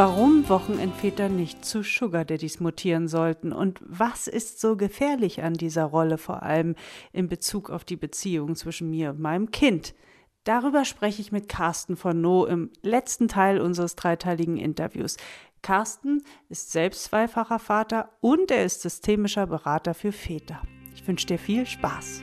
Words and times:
Warum 0.00 0.48
Wochenendväter 0.48 1.28
nicht 1.28 1.64
zu 1.64 1.82
Sugar 1.82 2.24
Daddies 2.24 2.60
mutieren 2.60 3.08
sollten 3.08 3.52
und 3.52 3.80
was 3.84 4.28
ist 4.28 4.60
so 4.60 4.76
gefährlich 4.76 5.42
an 5.42 5.54
dieser 5.54 5.86
Rolle, 5.86 6.18
vor 6.18 6.44
allem 6.44 6.76
in 7.12 7.26
Bezug 7.26 7.68
auf 7.68 7.82
die 7.82 7.96
Beziehung 7.96 8.54
zwischen 8.54 8.90
mir 8.90 9.10
und 9.10 9.18
meinem 9.18 9.50
Kind. 9.50 9.96
Darüber 10.44 10.84
spreche 10.84 11.20
ich 11.20 11.32
mit 11.32 11.48
Carsten 11.48 11.96
von 11.96 12.20
No 12.20 12.46
im 12.46 12.70
letzten 12.80 13.26
Teil 13.26 13.60
unseres 13.60 13.96
dreiteiligen 13.96 14.56
Interviews. 14.56 15.16
Carsten 15.62 16.22
ist 16.48 16.70
selbst 16.70 17.02
zweifacher 17.02 17.58
Vater 17.58 18.10
und 18.20 18.52
er 18.52 18.64
ist 18.64 18.82
systemischer 18.82 19.48
Berater 19.48 19.94
für 19.94 20.12
Väter. 20.12 20.62
Ich 20.94 21.08
wünsche 21.08 21.26
dir 21.26 21.40
viel 21.40 21.66
Spaß. 21.66 22.22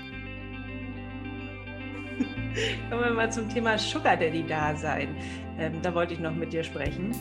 Kommen 2.90 3.04
wir 3.04 3.12
mal 3.12 3.30
zum 3.30 3.50
Thema 3.50 3.78
Sugar 3.78 4.16
Daddy 4.16 4.48
Dasein. 4.48 5.18
Ähm, 5.58 5.82
da 5.82 5.94
wollte 5.94 6.14
ich 6.14 6.22
noch 6.22 6.34
mit 6.34 6.54
dir 6.54 6.64
sprechen 6.64 7.12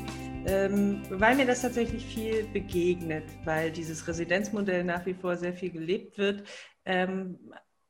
ähm, 0.47 1.03
weil 1.11 1.37
mir 1.37 1.47
das 1.47 1.63
tatsächlich 1.63 2.05
viel 2.05 2.45
begegnet, 2.53 3.25
weil 3.45 3.71
dieses 3.71 4.07
Residenzmodell 4.07 4.85
nach 4.85 5.07
wie 5.07 5.15
vor 5.15 5.37
sehr 5.37 5.55
viel 5.55 5.71
gelebt 5.71 6.19
wird, 6.19 6.45
ähm, 6.85 7.39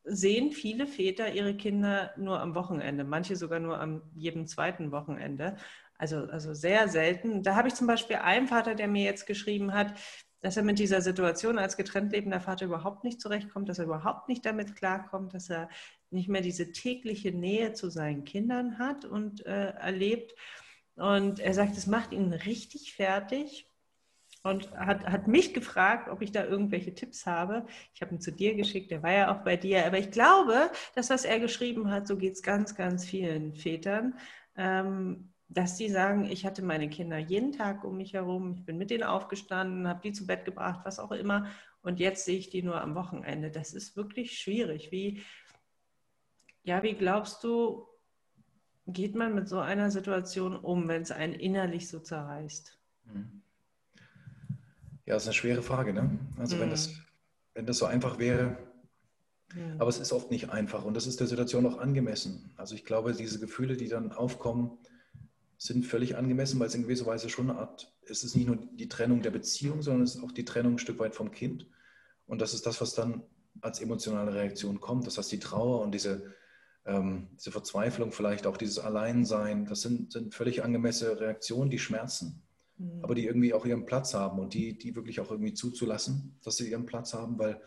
sehen 0.04 0.52
viele 0.52 0.86
Väter 0.86 1.32
ihre 1.32 1.56
Kinder 1.56 2.12
nur 2.16 2.40
am 2.40 2.54
Wochenende, 2.54 3.04
manche 3.04 3.36
sogar 3.36 3.58
nur 3.58 3.80
am 3.80 4.02
jedem 4.14 4.46
zweiten 4.46 4.92
Wochenende. 4.92 5.56
Also, 5.96 6.18
also 6.26 6.54
sehr 6.54 6.88
selten. 6.88 7.42
Da 7.42 7.56
habe 7.56 7.68
ich 7.68 7.74
zum 7.74 7.86
Beispiel 7.86 8.16
einen 8.16 8.48
Vater, 8.48 8.74
der 8.74 8.88
mir 8.88 9.04
jetzt 9.04 9.26
geschrieben 9.26 9.72
hat, 9.72 9.94
dass 10.42 10.58
er 10.58 10.62
mit 10.62 10.78
dieser 10.78 11.00
Situation 11.00 11.58
als 11.58 11.76
getrennt 11.76 12.12
lebender 12.12 12.40
Vater 12.40 12.66
überhaupt 12.66 13.02
nicht 13.02 13.20
zurechtkommt, 13.20 13.68
dass 13.68 13.78
er 13.78 13.86
überhaupt 13.86 14.28
nicht 14.28 14.44
damit 14.44 14.76
klarkommt, 14.76 15.32
dass 15.32 15.48
er 15.48 15.70
nicht 16.10 16.28
mehr 16.28 16.42
diese 16.42 16.70
tägliche 16.70 17.32
Nähe 17.32 17.72
zu 17.72 17.88
seinen 17.88 18.24
Kindern 18.24 18.78
hat 18.78 19.06
und 19.06 19.46
äh, 19.46 19.70
erlebt. 19.70 20.34
Und 20.96 21.40
er 21.40 21.54
sagt, 21.54 21.76
es 21.76 21.86
macht 21.86 22.12
ihn 22.12 22.32
richtig 22.32 22.94
fertig 22.94 23.68
und 24.44 24.70
hat, 24.72 25.04
hat 25.06 25.26
mich 25.26 25.54
gefragt, 25.54 26.08
ob 26.08 26.20
ich 26.22 26.30
da 26.30 26.44
irgendwelche 26.44 26.94
Tipps 26.94 27.26
habe. 27.26 27.66
Ich 27.94 28.02
habe 28.02 28.14
ihn 28.14 28.20
zu 28.20 28.30
dir 28.30 28.54
geschickt, 28.54 28.90
der 28.90 29.02
war 29.02 29.12
ja 29.12 29.34
auch 29.34 29.42
bei 29.42 29.56
dir. 29.56 29.86
Aber 29.86 29.98
ich 29.98 30.10
glaube, 30.10 30.70
dass 30.94 31.10
was 31.10 31.24
er 31.24 31.40
geschrieben 31.40 31.90
hat, 31.90 32.06
so 32.06 32.16
geht 32.16 32.34
es 32.34 32.42
ganz, 32.42 32.74
ganz 32.74 33.04
vielen 33.06 33.54
Vätern, 33.54 34.14
ähm, 34.56 35.32
dass 35.48 35.76
die 35.76 35.88
sagen, 35.88 36.26
ich 36.26 36.44
hatte 36.44 36.62
meine 36.62 36.90
Kinder 36.90 37.16
jeden 37.16 37.52
Tag 37.52 37.84
um 37.84 37.96
mich 37.96 38.12
herum, 38.12 38.54
ich 38.54 38.64
bin 38.64 38.76
mit 38.76 38.90
denen 38.90 39.04
aufgestanden, 39.04 39.88
habe 39.88 40.00
die 40.02 40.12
zu 40.12 40.26
Bett 40.26 40.44
gebracht, 40.44 40.80
was 40.84 40.98
auch 40.98 41.12
immer. 41.12 41.48
Und 41.80 41.98
jetzt 41.98 42.24
sehe 42.24 42.38
ich 42.38 42.50
die 42.50 42.62
nur 42.62 42.80
am 42.80 42.94
Wochenende. 42.94 43.50
Das 43.50 43.72
ist 43.72 43.96
wirklich 43.96 44.38
schwierig. 44.38 44.90
Wie, 44.90 45.22
ja, 46.62 46.82
wie 46.82 46.94
glaubst 46.94 47.42
du, 47.44 47.86
geht 48.86 49.14
man 49.14 49.34
mit 49.34 49.48
so 49.48 49.58
einer 49.58 49.90
Situation 49.90 50.56
um, 50.56 50.88
wenn 50.88 51.02
es 51.02 51.10
einen 51.10 51.34
innerlich 51.34 51.88
so 51.88 52.00
zerreißt? 52.00 52.78
Mhm. 53.06 53.42
Ja, 55.06 55.14
das 55.14 55.24
ist 55.24 55.28
eine 55.28 55.34
schwere 55.34 55.62
Frage. 55.62 55.92
Ne? 55.92 56.18
Also 56.38 56.56
mhm. 56.56 56.60
wenn, 56.60 56.70
das, 56.70 56.92
wenn 57.54 57.66
das 57.66 57.78
so 57.78 57.86
einfach 57.86 58.18
wäre, 58.18 58.56
ja. 59.54 59.62
aber 59.78 59.88
es 59.88 59.98
ist 59.98 60.12
oft 60.12 60.30
nicht 60.30 60.50
einfach 60.50 60.84
und 60.84 60.94
das 60.94 61.06
ist 61.06 61.20
der 61.20 61.26
Situation 61.26 61.66
auch 61.66 61.78
angemessen. 61.78 62.50
Also 62.56 62.74
ich 62.74 62.84
glaube, 62.84 63.12
diese 63.12 63.38
Gefühle, 63.38 63.76
die 63.76 63.88
dann 63.88 64.12
aufkommen, 64.12 64.78
sind 65.56 65.86
völlig 65.86 66.16
angemessen, 66.16 66.58
weil 66.60 66.66
es 66.66 66.74
in 66.74 66.82
gewisser 66.82 67.06
Weise 67.06 67.28
schon 67.28 67.50
eine 67.50 67.58
Art, 67.58 67.92
es 68.06 68.24
ist 68.24 68.34
nicht 68.36 68.46
nur 68.46 68.56
die 68.56 68.88
Trennung 68.88 69.22
der 69.22 69.30
Beziehung, 69.30 69.82
sondern 69.82 70.02
es 70.02 70.16
ist 70.16 70.22
auch 70.22 70.32
die 70.32 70.44
Trennung 70.44 70.74
ein 70.74 70.78
Stück 70.78 70.98
weit 70.98 71.14
vom 71.14 71.30
Kind. 71.30 71.66
Und 72.26 72.40
das 72.40 72.54
ist 72.54 72.66
das, 72.66 72.80
was 72.80 72.94
dann 72.94 73.22
als 73.60 73.80
emotionale 73.80 74.34
Reaktion 74.34 74.80
kommt. 74.80 75.06
Das 75.06 75.16
heißt, 75.16 75.30
die 75.32 75.38
Trauer 75.38 75.80
und 75.80 75.92
diese, 75.92 76.34
ähm, 76.86 77.28
diese 77.38 77.50
Verzweiflung, 77.50 78.12
vielleicht 78.12 78.46
auch 78.46 78.56
dieses 78.56 78.78
Alleinsein, 78.78 79.66
das 79.66 79.82
sind, 79.82 80.12
sind 80.12 80.34
völlig 80.34 80.62
angemessene 80.64 81.18
Reaktionen, 81.20 81.70
die 81.70 81.78
schmerzen, 81.78 82.42
mhm. 82.78 83.02
aber 83.02 83.14
die 83.14 83.26
irgendwie 83.26 83.54
auch 83.54 83.64
ihren 83.64 83.86
Platz 83.86 84.14
haben 84.14 84.38
und 84.38 84.54
die, 84.54 84.76
die 84.76 84.94
wirklich 84.94 85.20
auch 85.20 85.30
irgendwie 85.30 85.54
zuzulassen, 85.54 86.38
dass 86.44 86.56
sie 86.56 86.70
ihren 86.70 86.86
Platz 86.86 87.14
haben, 87.14 87.38
weil 87.38 87.60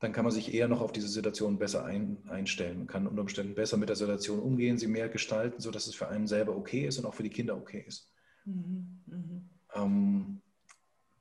dann 0.00 0.12
kann 0.12 0.24
man 0.24 0.32
sich 0.32 0.54
eher 0.54 0.68
noch 0.68 0.80
auf 0.80 0.92
diese 0.92 1.08
Situation 1.08 1.58
besser 1.58 1.84
ein, 1.84 2.18
einstellen. 2.28 2.86
Kann 2.86 3.08
unter 3.08 3.20
Umständen 3.20 3.56
besser 3.56 3.76
mit 3.76 3.88
der 3.88 3.96
Situation 3.96 4.38
umgehen, 4.38 4.78
sie 4.78 4.86
mehr 4.86 5.08
gestalten, 5.08 5.60
sodass 5.60 5.88
es 5.88 5.96
für 5.96 6.08
einen 6.08 6.28
selber 6.28 6.56
okay 6.56 6.86
ist 6.86 6.98
und 6.98 7.04
auch 7.04 7.14
für 7.14 7.24
die 7.24 7.30
Kinder 7.30 7.56
okay 7.56 7.84
ist. 7.86 8.12
Mhm. 8.44 9.02
Mhm. 9.06 9.50
Ähm, 9.74 10.40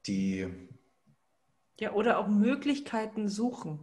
die 0.05 0.47
ja, 1.79 1.93
oder 1.93 2.17
auch 2.17 2.27
Möglichkeiten 2.27 3.27
suchen. 3.27 3.79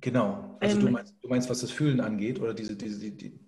Genau. 0.00 0.56
Also 0.60 0.78
ähm, 0.78 0.86
du, 0.86 0.92
meinst, 0.92 1.14
du, 1.20 1.28
meinst, 1.28 1.50
was 1.50 1.60
das 1.60 1.70
Fühlen 1.70 2.00
angeht 2.00 2.40
oder 2.40 2.54
diese, 2.54 2.76
diese 2.76 2.98
die, 2.98 3.16
die 3.16 3.40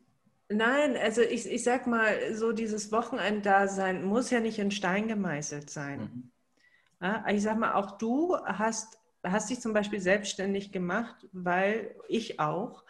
Nein, 0.48 0.96
also 0.96 1.22
ich, 1.22 1.46
ich 1.50 1.64
sag 1.64 1.86
mal, 1.86 2.34
so 2.34 2.52
dieses 2.52 2.92
Wochenenddasein 2.92 4.04
muss 4.04 4.30
ja 4.30 4.40
nicht 4.40 4.58
in 4.58 4.70
Stein 4.70 5.08
gemeißelt 5.08 5.70
sein. 5.70 6.00
Mhm. 6.00 6.30
Ja, 7.00 7.24
ich 7.28 7.42
sag 7.42 7.58
mal, 7.58 7.74
auch 7.74 7.98
du 7.98 8.36
hast, 8.44 9.00
hast 9.24 9.50
dich 9.50 9.60
zum 9.60 9.72
Beispiel 9.72 10.00
selbstständig 10.00 10.70
gemacht, 10.70 11.26
weil 11.32 11.96
ich 12.08 12.38
auch, 12.38 12.84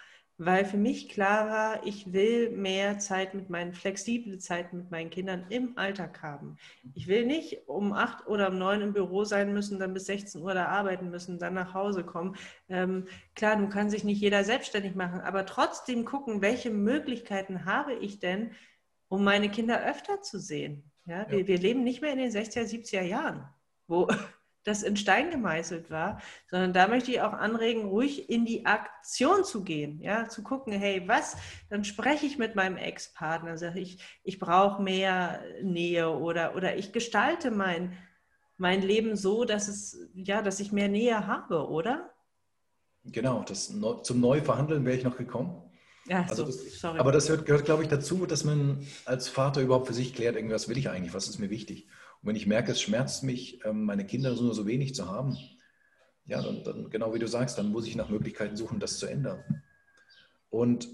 weil 0.45 0.65
für 0.65 0.77
mich 0.77 1.09
klar 1.09 1.49
war, 1.49 1.87
ich 1.87 2.13
will 2.13 2.51
mehr 2.51 2.99
Zeit 2.99 3.35
mit 3.35 3.49
meinen, 3.49 3.73
flexible 3.73 4.39
Zeit 4.39 4.73
mit 4.73 4.91
meinen 4.91 5.11
Kindern 5.11 5.47
im 5.51 5.79
Alltag 5.79 6.23
haben. 6.23 6.57
Ich 6.95 7.07
will 7.07 7.27
nicht 7.27 7.69
um 7.69 7.93
acht 7.93 8.27
oder 8.27 8.49
um 8.49 8.59
neun 8.59 8.81
im 8.81 8.93
Büro 8.93 9.25
sein 9.25 9.53
müssen, 9.53 9.79
dann 9.79 9.95
bis 9.95 10.07
16 10.07 10.43
Uhr 10.43 10.55
da 10.55 10.67
arbeiten 10.67 11.11
müssen, 11.11 11.39
dann 11.39 11.55
nach 11.55 11.75
Hause 11.75 12.05
kommen. 12.05 12.37
Ähm, 12.69 13.07
klar, 13.37 13.57
nun 13.57 13.71
kann 13.71 13.91
sich 13.91 14.05
nicht 14.05 14.21
jeder 14.21 14.43
selbstständig 14.43 14.95
machen, 14.95 15.21
aber 15.21 15.47
trotzdem 15.47 16.05
gucken, 16.05 16.43
welche 16.43 16.71
Möglichkeiten 16.71 17.65
habe 17.65 17.95
ich 17.95 18.19
denn, 18.19 18.53
um 19.09 19.23
meine 19.25 19.49
Kinder 19.49 19.85
öfter 19.85 20.23
zu 20.23 20.41
sehen. 20.41 20.91
Ja, 21.07 21.23
ja. 21.23 21.31
Wir, 21.31 21.47
wir 21.47 21.59
leben 21.59 21.85
nicht 21.85 22.01
mehr 22.01 22.13
in 22.13 22.19
den 22.19 22.31
60er, 22.31 22.63
70er 22.63 23.03
Jahren, 23.03 23.49
wo 23.87 24.09
das 24.65 24.83
in 24.83 24.97
Stein 24.97 25.31
gemeißelt 25.31 25.91
war, 25.91 26.21
sondern 26.49 26.73
da 26.73 26.89
möchte 26.89 27.11
ich 27.11 27.21
auch 27.21 27.33
anregen, 27.33 27.87
ruhig 27.87 28.31
in 28.31 28.45
die 28.45 28.67
Aktion 28.67 29.45
zu 29.45 29.65
gehen, 29.65 30.01
ja, 30.01 30.29
zu 30.29 30.43
gucken, 30.43 30.73
hey, 30.73 31.03
was, 31.07 31.37
dann 31.69 31.85
spreche 31.85 32.27
ich 32.27 32.39
mit 32.39 32.55
meinem 32.55 32.77
Ex-Partner, 32.77 33.59
sage 33.59 33.81
ich, 33.81 33.99
ich 34.23 34.39
brauche 34.39 34.83
mehr 34.83 35.43
Nähe 35.63 36.11
oder, 36.11 36.55
oder 36.55 36.77
ich 36.77 36.93
gestalte 36.93 37.51
mein, 37.51 37.97
mein 38.57 38.83
Leben 38.83 39.17
so, 39.17 39.45
dass 39.45 39.69
es, 39.69 40.09
ja, 40.15 40.43
dass 40.43 40.61
ich 40.61 40.73
mehr 40.73 40.89
Nähe 40.89 41.27
habe, 41.27 41.69
oder? 41.69 42.13
Genau, 43.05 43.43
das, 43.43 43.75
zum 44.03 44.21
Neuverhandeln 44.21 44.85
wäre 44.85 44.97
ich 44.97 45.05
noch 45.05 45.17
gekommen. 45.17 45.61
Ja, 46.07 46.25
also 46.29 46.47
so, 46.47 46.53
sorry. 46.53 46.99
Aber 46.99 47.13
das 47.13 47.27
gehört, 47.27 47.47
gehört, 47.47 47.65
glaube 47.65 47.83
ich, 47.83 47.89
dazu, 47.89 48.27
dass 48.27 48.45
man 48.45 48.87
als 49.05 49.29
Vater 49.29 49.61
überhaupt 49.61 49.87
für 49.87 49.95
sich 49.95 50.15
klärt, 50.15 50.37
irgendwas 50.37 50.69
will 50.69 50.79
ich 50.79 50.89
eigentlich, 50.89 51.15
was 51.15 51.29
ist 51.29 51.39
mir 51.39 51.51
wichtig. 51.51 51.89
Und 52.23 52.29
wenn 52.29 52.37
ich 52.37 52.47
merke, 52.47 52.73
es 52.73 52.81
schmerzt 52.81 53.25
mich, 53.25 53.65
ähm, 53.65 53.85
meine 53.85 54.07
Kinder 54.07 54.35
nur 54.35 54.55
so 54.55 54.67
wenig 54.67 54.95
zu 54.95 55.09
haben, 55.09 55.37
ja, 56.25 56.41
dann, 56.41 56.63
dann, 56.63 56.91
genau 56.91 57.13
wie 57.15 57.19
du 57.19 57.27
sagst, 57.27 57.59
dann 57.59 57.73
muss 57.73 57.87
ich 57.87 57.97
nach 57.97 58.09
Möglichkeiten 58.09 58.57
suchen, 58.57 58.79
das 58.79 58.99
zu 58.99 59.07
ändern. 59.07 59.43
Und 60.51 60.89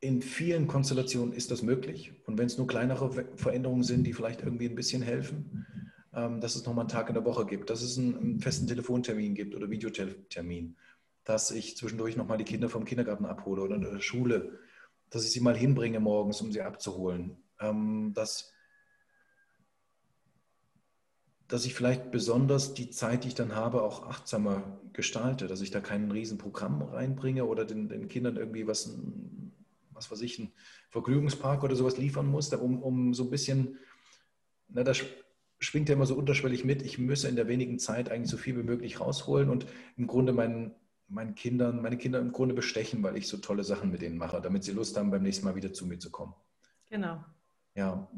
in 0.00 0.22
vielen 0.22 0.66
Konstellationen 0.66 1.34
ist 1.34 1.50
das 1.50 1.62
möglich. 1.62 2.12
Und 2.26 2.38
wenn 2.38 2.46
es 2.46 2.58
nur 2.58 2.66
kleinere 2.66 3.10
Veränderungen 3.36 3.82
sind, 3.82 4.04
die 4.04 4.12
vielleicht 4.12 4.42
irgendwie 4.42 4.68
ein 4.68 4.74
bisschen 4.74 5.02
helfen, 5.02 5.66
ähm, 6.14 6.40
dass 6.40 6.56
es 6.56 6.64
nochmal 6.64 6.84
einen 6.84 6.90
Tag 6.90 7.08
in 7.08 7.14
der 7.14 7.24
Woche 7.24 7.44
gibt, 7.44 7.70
dass 7.70 7.82
es 7.82 7.98
einen, 7.98 8.40
festen 8.40 8.66
Telefontermin 8.66 9.34
gibt 9.34 9.54
oder 9.54 9.68
Videotermin, 9.68 10.76
dass 11.24 11.50
ich 11.50 11.76
zwischendurch 11.76 12.16
nochmal 12.16 12.38
die 12.38 12.44
Kinder 12.44 12.68
vom 12.68 12.84
Kindergarten 12.84 13.26
abhole 13.26 13.62
oder 13.62 13.76
in 13.76 13.82
der 13.82 14.00
Schule, 14.00 14.58
dass 15.10 15.24
ich 15.24 15.32
sie 15.32 15.40
mal 15.40 15.56
hinbringe 15.56 16.00
morgens, 16.00 16.40
um 16.40 16.52
sie 16.52 16.62
abzuholen, 16.62 17.36
ähm, 17.60 18.12
dass 18.14 18.53
dass 21.54 21.66
ich 21.66 21.74
vielleicht 21.74 22.10
besonders 22.10 22.74
die 22.74 22.90
Zeit, 22.90 23.22
die 23.22 23.28
ich 23.28 23.36
dann 23.36 23.54
habe, 23.54 23.82
auch 23.82 24.08
achtsamer 24.08 24.80
gestalte, 24.92 25.46
dass 25.46 25.60
ich 25.60 25.70
da 25.70 25.78
kein 25.78 26.10
Riesenprogramm 26.10 26.82
reinbringe 26.82 27.44
oder 27.44 27.64
den, 27.64 27.88
den 27.88 28.08
Kindern 28.08 28.36
irgendwie 28.36 28.66
was, 28.66 28.98
was 29.92 30.10
weiß 30.10 30.20
ich, 30.22 30.40
ein 30.40 30.50
Vergnügungspark 30.90 31.62
oder 31.62 31.76
sowas 31.76 31.96
liefern 31.96 32.26
muss, 32.26 32.52
um, 32.54 32.82
um 32.82 33.14
so 33.14 33.22
ein 33.22 33.30
bisschen, 33.30 33.78
na, 34.66 34.82
das 34.82 35.02
schwingt 35.60 35.88
ja 35.88 35.94
immer 35.94 36.06
so 36.06 36.16
unterschwellig 36.16 36.64
mit, 36.64 36.82
ich 36.82 36.98
müsse 36.98 37.28
in 37.28 37.36
der 37.36 37.46
wenigen 37.46 37.78
Zeit 37.78 38.10
eigentlich 38.10 38.32
so 38.32 38.36
viel 38.36 38.56
wie 38.58 38.64
möglich 38.64 38.98
rausholen 38.98 39.48
und 39.48 39.64
im 39.96 40.08
Grunde 40.08 40.32
meinen, 40.32 40.74
meinen 41.06 41.36
Kindern, 41.36 41.80
meine 41.80 41.98
Kinder 41.98 42.18
im 42.18 42.32
Grunde 42.32 42.56
bestechen, 42.56 43.00
weil 43.04 43.16
ich 43.16 43.28
so 43.28 43.36
tolle 43.36 43.62
Sachen 43.62 43.92
mit 43.92 44.02
denen 44.02 44.18
mache, 44.18 44.40
damit 44.40 44.64
sie 44.64 44.72
Lust 44.72 44.96
haben, 44.96 45.12
beim 45.12 45.22
nächsten 45.22 45.44
Mal 45.44 45.54
wieder 45.54 45.72
zu 45.72 45.86
mir 45.86 46.00
zu 46.00 46.10
kommen. 46.10 46.34
Genau. 46.90 47.24
Ja, 47.76 48.10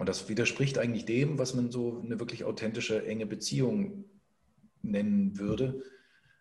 und 0.00 0.08
das 0.08 0.28
widerspricht 0.30 0.78
eigentlich 0.78 1.04
dem, 1.04 1.38
was 1.38 1.54
man 1.54 1.70
so 1.70 2.00
eine 2.02 2.18
wirklich 2.18 2.44
authentische, 2.44 3.06
enge 3.06 3.26
Beziehung 3.26 4.06
nennen 4.82 5.38
würde, 5.38 5.82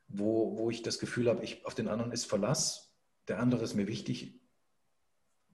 wo, 0.08 0.58
wo 0.58 0.70
ich 0.70 0.82
das 0.82 0.98
Gefühl 0.98 1.30
habe, 1.30 1.44
ich, 1.44 1.66
auf 1.66 1.76
den 1.76 1.90
anderen 1.90 2.14
ist 2.14 2.26
Verlass, 2.26 2.96
der 3.28 3.40
andere 3.40 3.64
ist 3.64 3.76
mir 3.76 3.88
wichtig 3.88 4.40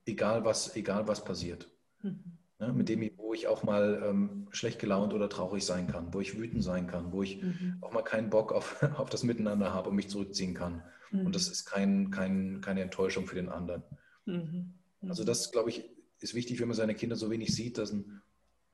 egal 0.06 0.46
was, 0.46 0.75
egal 0.75 1.07
was 1.07 1.24
passiert. 1.24 1.68
Mhm. 2.04 2.38
Ne, 2.60 2.72
mit 2.72 2.90
dem, 2.90 3.10
wo 3.18 3.34
ich 3.34 3.48
auch 3.48 3.63
mal 3.63 4.02
ähm, 4.06 4.48
schlecht 4.51 4.80
gelaunt 4.80 5.13
oder 5.13 5.28
traurig 5.28 5.66
sein 5.66 5.88
kann, 5.88 6.13
wo 6.13 6.22
ich 6.22 6.38
wütend 6.38 6.63
sein 6.63 6.86
kann, 6.86 7.12
wo 7.12 7.24
ich 7.24 7.42
mhm. 7.42 7.80
auch 7.81 7.92
mal 7.92 8.04
keinen 8.04 8.30
Bock 8.30 8.54
auf, 8.54 8.84
auf 8.98 9.10
das 9.10 9.24
Miteinander 9.24 9.74
habe 9.74 9.90
und 9.90 9.96
mich 9.96 10.10
zurückziehen 10.10 10.54
kann. 10.54 10.84
Mhm. 11.10 11.25
Und 11.25 11.36
das 11.36 11.48
ist 11.48 11.66
kein, 11.66 12.12
kein, 12.12 12.62
keine 12.62 12.81
Enttäuschung 12.81 13.25
für 13.25 13.36
den 13.36 13.50
anderen. 13.50 13.81
Mhm. 14.25 14.75
Also 15.01 15.24
mhm. 15.24 15.25
das, 15.25 15.51
glaube 15.51 15.72
ich, 15.72 15.94
ist 16.25 16.33
wichtig, 16.33 16.60
wenn 16.60 16.68
man 16.68 16.75
seine 16.75 16.95
Kinder 16.95 17.16
so 17.16 17.30
wenig 17.30 17.54
sieht, 17.56 17.77
dass 17.77 17.94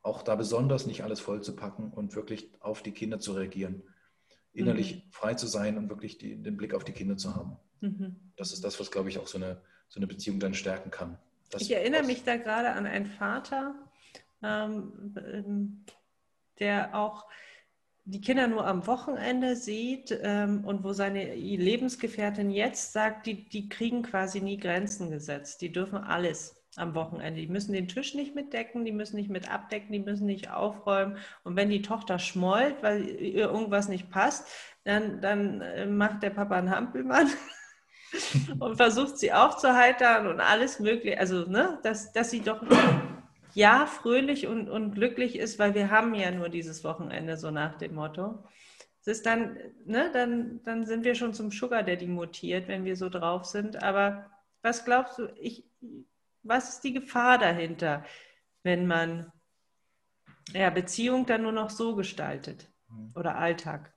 auch 0.01 0.23
da 0.23 0.35
besonders 0.35 0.87
nicht 0.87 1.03
alles 1.03 1.19
voll 1.19 1.43
zu 1.43 1.55
packen 1.55 1.91
und 1.91 2.15
wirklich 2.15 2.49
auf 2.59 2.81
die 2.81 2.91
Kinder 2.91 3.19
zu 3.19 3.33
reagieren. 3.33 3.83
Innerlich 4.53 4.95
mhm. 4.95 5.11
frei 5.11 5.33
zu 5.35 5.47
sein 5.47 5.77
und 5.77 5.89
wirklich 5.89 6.17
die, 6.17 6.41
den 6.41 6.57
Blick 6.57 6.73
auf 6.73 6.83
die 6.83 6.93
Kinder 6.93 7.17
zu 7.17 7.35
haben. 7.35 7.57
Mhm. 7.81 8.15
Das 8.37 8.53
ist 8.53 8.63
das, 8.63 8.79
was, 8.79 8.89
glaube 8.89 9.09
ich, 9.09 9.19
auch 9.19 9.27
so 9.27 9.37
eine, 9.37 9.61
so 9.89 9.99
eine 9.99 10.07
Beziehung 10.07 10.39
dann 10.39 10.53
stärken 10.53 10.91
kann. 10.91 11.17
Das, 11.49 11.61
ich 11.61 11.71
erinnere 11.71 12.03
mich 12.03 12.23
da 12.23 12.37
gerade 12.37 12.71
an 12.71 12.85
einen 12.85 13.05
Vater, 13.05 13.75
ähm, 14.41 15.13
ähm, 15.17 15.85
der 16.59 16.95
auch 16.95 17.27
die 18.05 18.21
Kinder 18.21 18.47
nur 18.47 18.65
am 18.65 18.87
Wochenende 18.87 19.55
sieht 19.55 20.17
ähm, 20.23 20.65
und 20.65 20.83
wo 20.83 20.93
seine 20.93 21.35
Lebensgefährtin 21.35 22.49
jetzt 22.49 22.93
sagt, 22.93 23.27
die, 23.27 23.47
die 23.47 23.69
kriegen 23.69 24.01
quasi 24.03 24.41
nie 24.41 24.57
Grenzen 24.57 25.11
gesetzt. 25.11 25.61
Die 25.61 25.71
dürfen 25.71 25.97
alles 25.97 26.60
am 26.77 26.95
Wochenende. 26.95 27.41
Die 27.41 27.47
müssen 27.47 27.73
den 27.73 27.87
Tisch 27.87 28.13
nicht 28.13 28.33
mitdecken, 28.33 28.85
die 28.85 28.91
müssen 28.91 29.17
nicht 29.17 29.29
mit 29.29 29.51
abdecken, 29.51 29.91
die 29.91 29.99
müssen 29.99 30.25
nicht 30.25 30.51
aufräumen. 30.51 31.17
Und 31.43 31.55
wenn 31.55 31.69
die 31.69 31.81
Tochter 31.81 32.17
schmollt, 32.17 32.81
weil 32.81 33.05
ihr 33.07 33.49
irgendwas 33.49 33.89
nicht 33.89 34.09
passt, 34.09 34.47
dann, 34.83 35.21
dann 35.21 35.61
äh, 35.61 35.85
macht 35.85 36.23
der 36.23 36.29
Papa 36.29 36.55
einen 36.55 36.71
Hampelmann 36.71 37.29
und 38.59 38.77
versucht 38.77 39.17
sie 39.17 39.33
aufzuheitern 39.33 40.27
und 40.27 40.39
alles 40.39 40.79
mögliche. 40.79 41.19
Also, 41.19 41.45
ne, 41.49 41.79
dass, 41.83 42.13
dass 42.13 42.31
sie 42.31 42.41
doch 42.41 42.63
ja 43.53 43.85
fröhlich 43.85 44.47
und, 44.47 44.69
und 44.69 44.93
glücklich 44.93 45.37
ist, 45.37 45.59
weil 45.59 45.75
wir 45.75 45.91
haben 45.91 46.13
ja 46.15 46.31
nur 46.31 46.49
dieses 46.49 46.83
Wochenende, 46.83 47.37
so 47.37 47.51
nach 47.51 47.77
dem 47.77 47.95
Motto. 47.95 48.43
Es 49.01 49.07
ist 49.07 49.25
dann, 49.25 49.57
ne, 49.85 50.09
dann, 50.13 50.61
dann 50.63 50.85
sind 50.85 51.03
wir 51.03 51.15
schon 51.15 51.33
zum 51.33 51.51
Sugar 51.51 51.83
Daddy 51.83 52.07
mutiert, 52.07 52.67
wenn 52.67 52.85
wir 52.85 52.95
so 52.95 53.09
drauf 53.09 53.45
sind. 53.45 53.83
Aber 53.83 54.29
was 54.61 54.85
glaubst 54.85 55.17
du, 55.17 55.27
ich, 55.39 55.65
was 56.43 56.75
ist 56.75 56.81
die 56.81 56.93
Gefahr 56.93 57.37
dahinter, 57.37 58.05
wenn 58.63 58.87
man 58.87 59.31
ja, 60.53 60.69
Beziehung 60.69 61.25
dann 61.25 61.43
nur 61.43 61.51
noch 61.51 61.69
so 61.69 61.95
gestaltet 61.95 62.69
mhm. 62.89 63.11
oder 63.15 63.37
Alltag? 63.37 63.93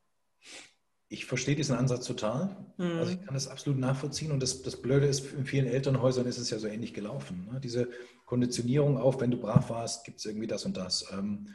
Ich 1.08 1.26
verstehe 1.26 1.55
diesen 1.55 1.76
Ansatz 1.76 2.06
total. 2.06 2.56
Mhm. 2.76 2.99
Also 2.99 3.12
ich 3.12 3.23
kann 3.23 3.35
das 3.35 3.49
absolut 3.49 3.79
nachvollziehen. 3.79 4.32
Und 4.32 4.43
das, 4.43 4.62
das 4.62 4.81
Blöde 4.81 5.06
ist, 5.06 5.32
in 5.32 5.44
vielen 5.44 5.67
Elternhäusern 5.67 6.26
ist 6.26 6.38
es 6.38 6.50
ja 6.50 6.58
so 6.58 6.67
ähnlich 6.67 6.94
gelaufen. 6.94 7.49
Ne? 7.52 7.61
Diese 7.61 7.88
Konditionierung 8.25 8.99
auf, 8.99 9.20
wenn 9.20 9.31
du 9.31 9.38
brav 9.38 9.70
warst, 9.70 10.05
gibt 10.05 10.19
es 10.19 10.25
irgendwie 10.25 10.46
das 10.46 10.64
und 10.64 10.76
das. 10.76 11.06
Ähm, 11.12 11.49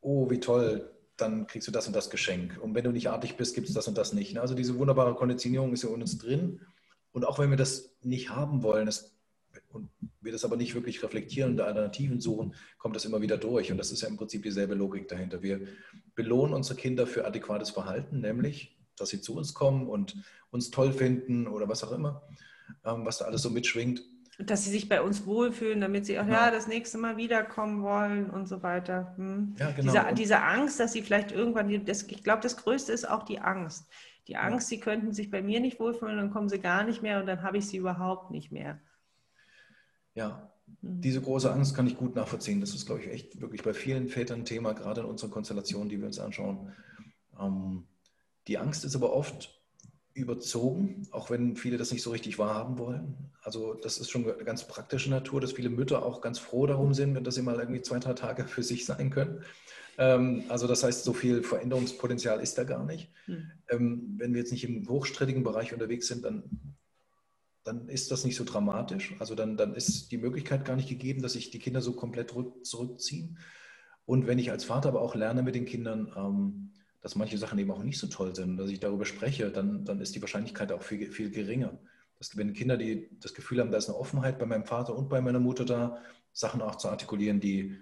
oh, 0.00 0.30
wie 0.30 0.40
toll, 0.40 0.90
dann 1.16 1.46
kriegst 1.46 1.66
du 1.66 1.72
das 1.72 1.86
und 1.86 1.94
das 1.94 2.10
Geschenk. 2.10 2.58
Und 2.60 2.74
wenn 2.74 2.84
du 2.84 2.90
nicht 2.90 3.08
artig 3.08 3.36
bist, 3.36 3.54
gibt 3.54 3.68
es 3.68 3.74
das 3.74 3.88
und 3.88 3.96
das 3.96 4.12
nicht. 4.12 4.34
Ne? 4.34 4.40
Also 4.40 4.54
diese 4.54 4.78
wunderbare 4.78 5.14
Konditionierung 5.14 5.72
ist 5.72 5.82
ja 5.82 5.88
in 5.88 6.02
uns 6.02 6.18
drin. 6.18 6.60
Und 7.12 7.24
auch 7.24 7.38
wenn 7.38 7.50
wir 7.50 7.56
das 7.56 7.96
nicht 8.02 8.30
haben 8.30 8.62
wollen, 8.62 8.86
das 8.86 9.14
und 9.74 9.90
wir 10.20 10.32
das 10.32 10.44
aber 10.44 10.56
nicht 10.56 10.74
wirklich 10.74 11.02
reflektieren 11.02 11.52
und 11.52 11.60
Alternativen 11.60 12.20
suchen, 12.20 12.54
kommt 12.78 12.96
das 12.96 13.04
immer 13.04 13.20
wieder 13.20 13.36
durch. 13.36 13.70
Und 13.70 13.78
das 13.78 13.90
ist 13.90 14.02
ja 14.02 14.08
im 14.08 14.16
Prinzip 14.16 14.42
dieselbe 14.42 14.74
Logik 14.74 15.08
dahinter. 15.08 15.42
Wir 15.42 15.60
belohnen 16.14 16.54
unsere 16.54 16.78
Kinder 16.78 17.06
für 17.06 17.26
adäquates 17.26 17.70
Verhalten, 17.70 18.20
nämlich, 18.20 18.78
dass 18.96 19.10
sie 19.10 19.20
zu 19.20 19.36
uns 19.36 19.54
kommen 19.54 19.88
und 19.88 20.16
uns 20.50 20.70
toll 20.70 20.92
finden 20.92 21.46
oder 21.46 21.68
was 21.68 21.82
auch 21.82 21.92
immer, 21.92 22.22
ähm, 22.84 23.04
was 23.04 23.18
da 23.18 23.24
alles 23.24 23.42
so 23.42 23.50
mitschwingt. 23.50 24.02
Dass 24.38 24.64
sie 24.64 24.70
sich 24.70 24.88
bei 24.88 25.00
uns 25.00 25.26
wohlfühlen, 25.26 25.80
damit 25.80 26.06
sie 26.06 26.18
auch 26.18 26.26
ja. 26.26 26.46
ja 26.46 26.50
das 26.50 26.66
nächste 26.66 26.98
Mal 26.98 27.16
wiederkommen 27.16 27.82
wollen 27.82 28.30
und 28.30 28.48
so 28.48 28.62
weiter. 28.62 29.14
Hm. 29.16 29.54
Ja, 29.58 29.70
genau. 29.70 29.92
Diese, 29.92 30.14
diese, 30.14 30.42
Angst, 30.42 30.80
dass 30.80 30.92
sie 30.92 31.02
vielleicht 31.02 31.30
irgendwann, 31.30 31.84
das, 31.84 32.02
ich 32.04 32.24
glaube, 32.24 32.42
das 32.42 32.56
Größte 32.56 32.92
ist 32.92 33.08
auch 33.08 33.22
die 33.22 33.38
Angst. 33.38 33.88
Die 34.26 34.36
Angst, 34.36 34.70
ja. 34.70 34.76
sie 34.76 34.80
könnten 34.80 35.12
sich 35.12 35.30
bei 35.30 35.42
mir 35.42 35.60
nicht 35.60 35.78
wohlfühlen, 35.78 36.16
dann 36.16 36.30
kommen 36.30 36.48
sie 36.48 36.58
gar 36.58 36.82
nicht 36.82 37.02
mehr 37.02 37.20
und 37.20 37.26
dann 37.26 37.42
habe 37.42 37.58
ich 37.58 37.66
sie 37.66 37.76
überhaupt 37.76 38.30
nicht 38.30 38.50
mehr. 38.50 38.80
Ja, 40.14 40.50
mhm. 40.80 41.00
diese 41.00 41.20
große 41.20 41.52
Angst 41.52 41.74
kann 41.74 41.86
ich 41.86 41.96
gut 41.96 42.14
nachvollziehen. 42.14 42.60
Das 42.60 42.74
ist, 42.74 42.86
glaube 42.86 43.02
ich, 43.02 43.08
echt 43.08 43.40
wirklich 43.40 43.62
bei 43.62 43.74
vielen 43.74 44.08
Vätern 44.08 44.40
ein 44.40 44.44
Thema, 44.44 44.72
gerade 44.72 45.02
in 45.02 45.06
unseren 45.06 45.30
Konstellationen, 45.30 45.88
die 45.88 45.98
wir 45.98 46.06
uns 46.06 46.18
anschauen. 46.18 46.72
Ähm, 47.40 47.84
die 48.48 48.58
Angst 48.58 48.84
ist 48.84 48.94
aber 48.94 49.12
oft 49.12 49.60
überzogen, 50.14 51.08
auch 51.10 51.28
wenn 51.28 51.56
viele 51.56 51.76
das 51.76 51.90
nicht 51.90 52.02
so 52.02 52.10
richtig 52.10 52.38
wahrhaben 52.38 52.78
wollen. 52.78 53.16
Also 53.42 53.74
das 53.74 53.98
ist 53.98 54.10
schon 54.10 54.24
eine 54.24 54.44
ganz 54.44 54.66
praktische 54.68 55.10
Natur, 55.10 55.40
dass 55.40 55.52
viele 55.52 55.70
Mütter 55.70 56.04
auch 56.04 56.20
ganz 56.20 56.38
froh 56.38 56.66
darum 56.66 56.94
sind, 56.94 57.14
wenn 57.14 57.24
das 57.24 57.34
sie 57.34 57.42
mal 57.42 57.58
irgendwie 57.58 57.82
zwei, 57.82 57.98
drei 57.98 58.12
Tage 58.12 58.44
für 58.44 58.62
sich 58.62 58.86
sein 58.86 59.10
können. 59.10 59.42
Ähm, 59.98 60.44
also 60.48 60.68
das 60.68 60.84
heißt, 60.84 61.04
so 61.04 61.12
viel 61.12 61.42
Veränderungspotenzial 61.42 62.40
ist 62.40 62.56
da 62.56 62.64
gar 62.64 62.84
nicht. 62.84 63.10
Mhm. 63.26 63.50
Ähm, 63.68 64.14
wenn 64.18 64.32
wir 64.34 64.40
jetzt 64.40 64.52
nicht 64.52 64.64
im 64.64 64.88
hochstrittigen 64.88 65.42
Bereich 65.42 65.72
unterwegs 65.72 66.06
sind, 66.06 66.24
dann 66.24 66.44
dann 67.64 67.88
ist 67.88 68.10
das 68.10 68.24
nicht 68.24 68.36
so 68.36 68.44
dramatisch. 68.44 69.14
Also 69.18 69.34
dann, 69.34 69.56
dann 69.56 69.74
ist 69.74 70.12
die 70.12 70.18
Möglichkeit 70.18 70.64
gar 70.64 70.76
nicht 70.76 70.88
gegeben, 70.88 71.22
dass 71.22 71.32
sich 71.32 71.50
die 71.50 71.58
Kinder 71.58 71.80
so 71.80 71.92
komplett 71.92 72.32
zurückziehen. 72.62 73.38
Und 74.06 74.26
wenn 74.26 74.38
ich 74.38 74.50
als 74.50 74.64
Vater 74.64 74.90
aber 74.90 75.00
auch 75.00 75.14
lerne 75.14 75.42
mit 75.42 75.54
den 75.54 75.64
Kindern, 75.64 76.12
ähm, 76.14 76.72
dass 77.00 77.16
manche 77.16 77.38
Sachen 77.38 77.58
eben 77.58 77.70
auch 77.70 77.82
nicht 77.82 77.98
so 77.98 78.06
toll 78.06 78.34
sind, 78.34 78.58
dass 78.58 78.70
ich 78.70 78.80
darüber 78.80 79.06
spreche, 79.06 79.50
dann, 79.50 79.84
dann 79.84 80.00
ist 80.00 80.14
die 80.14 80.20
Wahrscheinlichkeit 80.20 80.72
auch 80.72 80.82
viel, 80.82 81.10
viel 81.10 81.30
geringer. 81.30 81.78
Dass, 82.18 82.36
wenn 82.36 82.52
Kinder 82.52 82.76
die 82.76 83.08
das 83.20 83.34
Gefühl 83.34 83.60
haben, 83.60 83.70
da 83.70 83.78
ist 83.78 83.88
eine 83.88 83.98
Offenheit 83.98 84.38
bei 84.38 84.46
meinem 84.46 84.66
Vater 84.66 84.94
und 84.94 85.08
bei 85.08 85.20
meiner 85.20 85.40
Mutter 85.40 85.64
da, 85.64 85.98
Sachen 86.32 86.62
auch 86.62 86.74
zu 86.74 86.88
artikulieren, 86.88 87.40
die, 87.40 87.78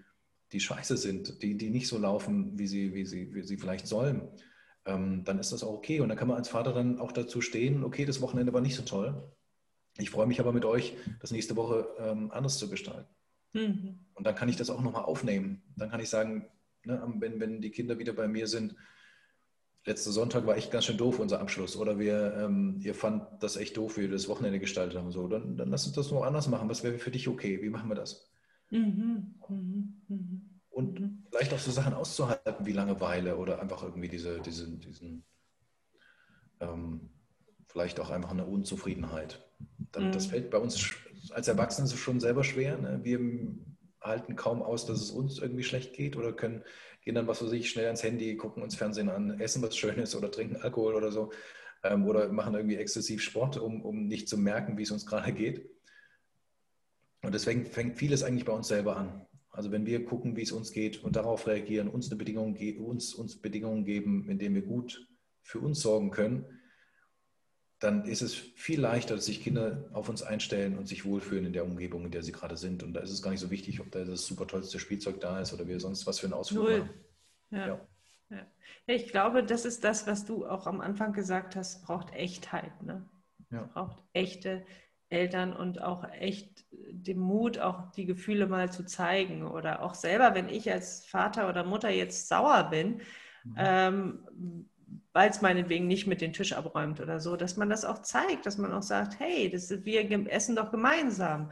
die 0.53 0.61
scheiße 0.61 0.97
sind, 0.97 1.43
die, 1.43 1.57
die 1.57 1.71
nicht 1.71 1.89
so 1.89 1.99
laufen, 1.99 2.59
wie 2.59 2.67
sie, 2.67 2.95
wie 2.95 3.07
sie, 3.07 3.35
wie 3.35 3.43
sie 3.43 3.57
vielleicht 3.57 3.87
sollen, 3.87 4.29
ähm, 4.85 5.25
dann 5.25 5.39
ist 5.39 5.53
das 5.53 5.65
auch 5.65 5.73
okay. 5.73 6.01
Und 6.01 6.11
dann 6.11 6.19
kann 6.19 6.29
man 6.29 6.37
als 6.37 6.49
Vater 6.49 6.73
dann 6.73 6.99
auch 6.99 7.13
dazu 7.13 7.41
stehen, 7.41 7.83
okay, 7.83 8.05
das 8.05 8.21
Wochenende 8.21 8.53
war 8.53 8.61
nicht 8.61 8.77
so 8.77 8.83
toll, 8.83 9.33
ich 9.99 10.11
freue 10.11 10.27
mich 10.27 10.41
aber 10.41 10.53
mit 10.53 10.65
euch, 10.65 10.97
das 11.21 11.33
nächste 11.33 11.57
Woche 11.57 11.87
ähm, 11.99 12.31
anders 12.31 12.59
zu 12.59 12.71
gestalten. 12.71 13.09
Mhm. 13.53 13.99
Und 14.15 14.27
dann 14.27 14.35
kann 14.35 14.49
ich 14.49 14.57
das 14.57 14.71
auch 14.71 14.81
nochmal 14.81 15.05
aufnehmen. 15.05 15.63
Dann 15.77 15.91
kann 15.91 16.01
ich 16.01 16.09
sagen, 16.09 16.47
ne, 16.85 17.03
wenn, 17.19 17.41
wenn 17.41 17.61
die 17.61 17.71
Kinder 17.71 17.99
wieder 17.99 18.13
bei 18.13 18.29
mir 18.29 18.47
sind, 18.47 18.75
letzter 19.85 20.13
Sonntag 20.13 20.47
war 20.47 20.57
echt 20.57 20.71
ganz 20.71 20.85
schön 20.85 20.97
doof, 20.97 21.19
unser 21.19 21.41
Abschluss. 21.41 21.77
Oder 21.77 21.99
wir, 21.99 22.35
ähm, 22.39 22.81
ihr 22.83 22.95
fand 22.95 23.27
das 23.41 23.57
echt 23.57 23.77
doof, 23.77 23.97
wie 23.97 24.03
wir 24.03 24.11
das 24.11 24.29
Wochenende 24.29 24.61
gestaltet 24.61 24.99
haben. 24.99 25.11
So, 25.11 25.29
dann, 25.29 25.57
dann 25.57 25.71
lass 25.71 25.87
uns 25.87 25.97
das 25.97 26.11
noch 26.11 26.23
anders 26.23 26.49
machen. 26.49 26.69
Was 26.69 26.83
wäre 26.83 26.99
für 26.99 27.11
dich 27.11 27.29
okay? 27.29 27.63
Wie 27.63 27.71
machen 27.71 27.89
wir 27.89 27.97
das? 27.97 28.31
Mhm. 28.71 29.35
Mhm. 29.49 30.03
mhm. 30.09 30.49
Und 30.71 31.01
mhm. 31.01 31.25
vielleicht 31.31 31.53
auch 31.53 31.59
so 31.59 31.71
Sachen 31.71 31.93
auszuhalten 31.93 32.65
wie 32.65 32.73
Langeweile 32.73 33.37
oder 33.37 33.61
einfach 33.61 33.83
irgendwie 33.83 34.09
diese, 34.09 34.41
diese, 34.41 34.71
diesen, 34.79 35.25
ähm, 36.61 37.11
vielleicht 37.69 38.01
auch 38.01 38.09
einfach 38.09 38.31
eine 38.31 38.47
Unzufriedenheit. 38.47 39.45
Dann, 39.93 40.13
das 40.13 40.27
mhm. 40.27 40.31
fällt 40.31 40.51
bei 40.51 40.59
uns 40.59 40.91
als 41.31 41.49
Erwachsene 41.49 41.89
schon 41.89 42.21
selber 42.21 42.45
schwer. 42.45 42.79
Ne? 42.79 43.01
Wir 43.03 43.21
halten 44.01 44.37
kaum 44.37 44.63
aus, 44.63 44.87
dass 44.87 45.01
es 45.01 45.11
uns 45.11 45.39
irgendwie 45.39 45.63
schlecht 45.63 45.95
geht 45.95 46.17
oder 46.17 46.33
können, 46.33 46.63
gehen 47.03 47.15
dann, 47.15 47.27
was 47.27 47.43
weiß 47.43 47.53
ich, 47.53 47.71
schnell 47.71 47.87
ans 47.87 48.03
Handy, 48.03 48.37
gucken 48.37 48.63
uns 48.63 48.75
Fernsehen 48.75 49.09
an, 49.09 49.41
essen 49.41 49.63
was 49.63 49.77
Schönes 49.77 50.17
oder 50.17 50.31
trinken 50.31 50.57
Alkohol 50.57 50.95
oder 50.95 51.13
so 51.13 51.31
ähm, 51.85 52.07
oder 52.07 52.33
machen 52.33 52.55
irgendwie 52.55 52.77
exzessiv 52.77 53.23
Sport, 53.23 53.57
um, 53.57 53.83
um 53.83 54.07
nicht 54.07 54.29
zu 54.29 54.37
merken, 54.37 54.79
wie 54.79 54.83
es 54.83 54.91
uns 54.91 55.07
gerade 55.07 55.33
geht. 55.33 55.69
Und 57.23 57.35
deswegen 57.35 57.67
fängt 57.67 57.99
vieles 57.99 58.23
eigentlich 58.23 58.45
bei 58.45 58.53
uns 58.53 58.69
selber 58.69 58.97
an. 58.97 59.27
Also 59.51 59.71
wenn 59.71 59.87
wir 59.87 60.05
gucken, 60.05 60.37
wie 60.37 60.43
es 60.43 60.53
uns 60.53 60.73
geht 60.73 61.05
und 61.05 61.15
darauf 61.15 61.47
reagieren, 61.47 61.89
uns, 61.89 62.09
eine 62.09 62.17
Bedingung, 62.17 62.57
uns, 62.81 63.15
uns 63.15 63.41
Bedingungen 63.41 63.85
geben, 63.85 64.29
in 64.29 64.39
denen 64.39 64.55
wir 64.55 64.63
gut 64.63 65.07
für 65.43 65.61
uns 65.61 65.81
sorgen 65.81 66.11
können, 66.11 66.47
dann 67.83 68.05
ist 68.05 68.23
es 68.23 68.35
viel 68.35 68.81
leichter, 68.81 69.17
dass 69.17 69.27
sich 69.27 69.43
Kinder 69.43 69.89
auf 69.93 70.09
uns 70.09 70.23
einstellen 70.23 70.79
und 70.79 70.87
sich 70.87 71.05
wohlfühlen 71.05 71.47
in 71.47 71.53
der 71.53 71.65
Umgebung, 71.65 72.05
in 72.05 72.13
der 72.13 72.23
sie 72.23 72.33
gerade 72.33 72.57
sind. 72.57 72.83
Und 72.83 72.95
da 72.95 73.01
ist 73.01 73.11
es 73.11 73.23
gar 73.23 73.31
nicht 73.31 73.41
so 73.41 73.51
wichtig, 73.51 73.81
ob 73.81 73.91
da 73.91 74.05
das 74.05 74.25
super 74.25 74.47
tollste 74.47 74.79
Spielzeug 74.79 75.21
da 75.21 75.41
ist 75.41 75.53
oder 75.53 75.67
wir 75.67 75.81
sonst 75.81 76.07
was 76.07 76.21
für 76.21 76.27
einen 76.27 76.35
Ausflug 76.35 76.65
Null. 76.65 76.79
machen. 76.79 76.91
Ja. 77.51 77.67
Ja. 77.67 77.81
ja. 78.31 78.47
Ich 78.87 79.09
glaube, 79.09 79.43
das 79.43 79.65
ist 79.65 79.83
das, 79.83 80.07
was 80.07 80.25
du 80.25 80.47
auch 80.47 80.67
am 80.67 80.81
Anfang 80.81 81.13
gesagt 81.13 81.57
hast, 81.57 81.85
braucht 81.85 82.13
Echtheit. 82.13 82.83
Ne? 82.83 83.09
Ja. 83.51 83.69
Braucht 83.73 84.03
echte 84.13 84.65
Eltern 85.09 85.53
und 85.53 85.83
auch 85.83 86.05
echt 86.13 86.65
den 86.71 87.19
Mut, 87.19 87.59
auch 87.59 87.91
die 87.93 88.07
Gefühle 88.07 88.47
mal 88.47 88.73
zu 88.73 88.85
zeigen. 88.85 89.45
Oder 89.45 89.83
auch 89.83 89.95
selber, 89.95 90.35
wenn 90.35 90.49
ich 90.49 90.71
als 90.71 91.05
Vater 91.05 91.49
oder 91.49 91.65
Mutter 91.65 91.91
jetzt 91.91 92.29
sauer 92.29 92.71
bin, 92.71 93.01
mhm. 93.45 93.55
ähm, 93.57 94.71
weil 95.13 95.31
es 95.31 95.43
meinetwegen 95.43 95.87
nicht 95.87 96.07
mit 96.07 96.21
den 96.21 96.33
Tisch 96.33 96.53
abräumt 96.53 97.01
oder 97.01 97.21
so, 97.21 97.37
dass 97.37 97.57
man 97.57 97.69
das 97.69 97.85
auch 97.85 98.03
zeigt, 98.03 98.47
dass 98.47 98.59
man 98.59 98.73
auch 98.73 98.83
sagt, 98.83 99.19
hey, 99.21 99.51
das 99.51 99.71
ist, 99.71 99.85
wir 99.85 100.33
essen 100.33 100.57
doch 100.57 100.71
gemeinsam. 100.71 101.51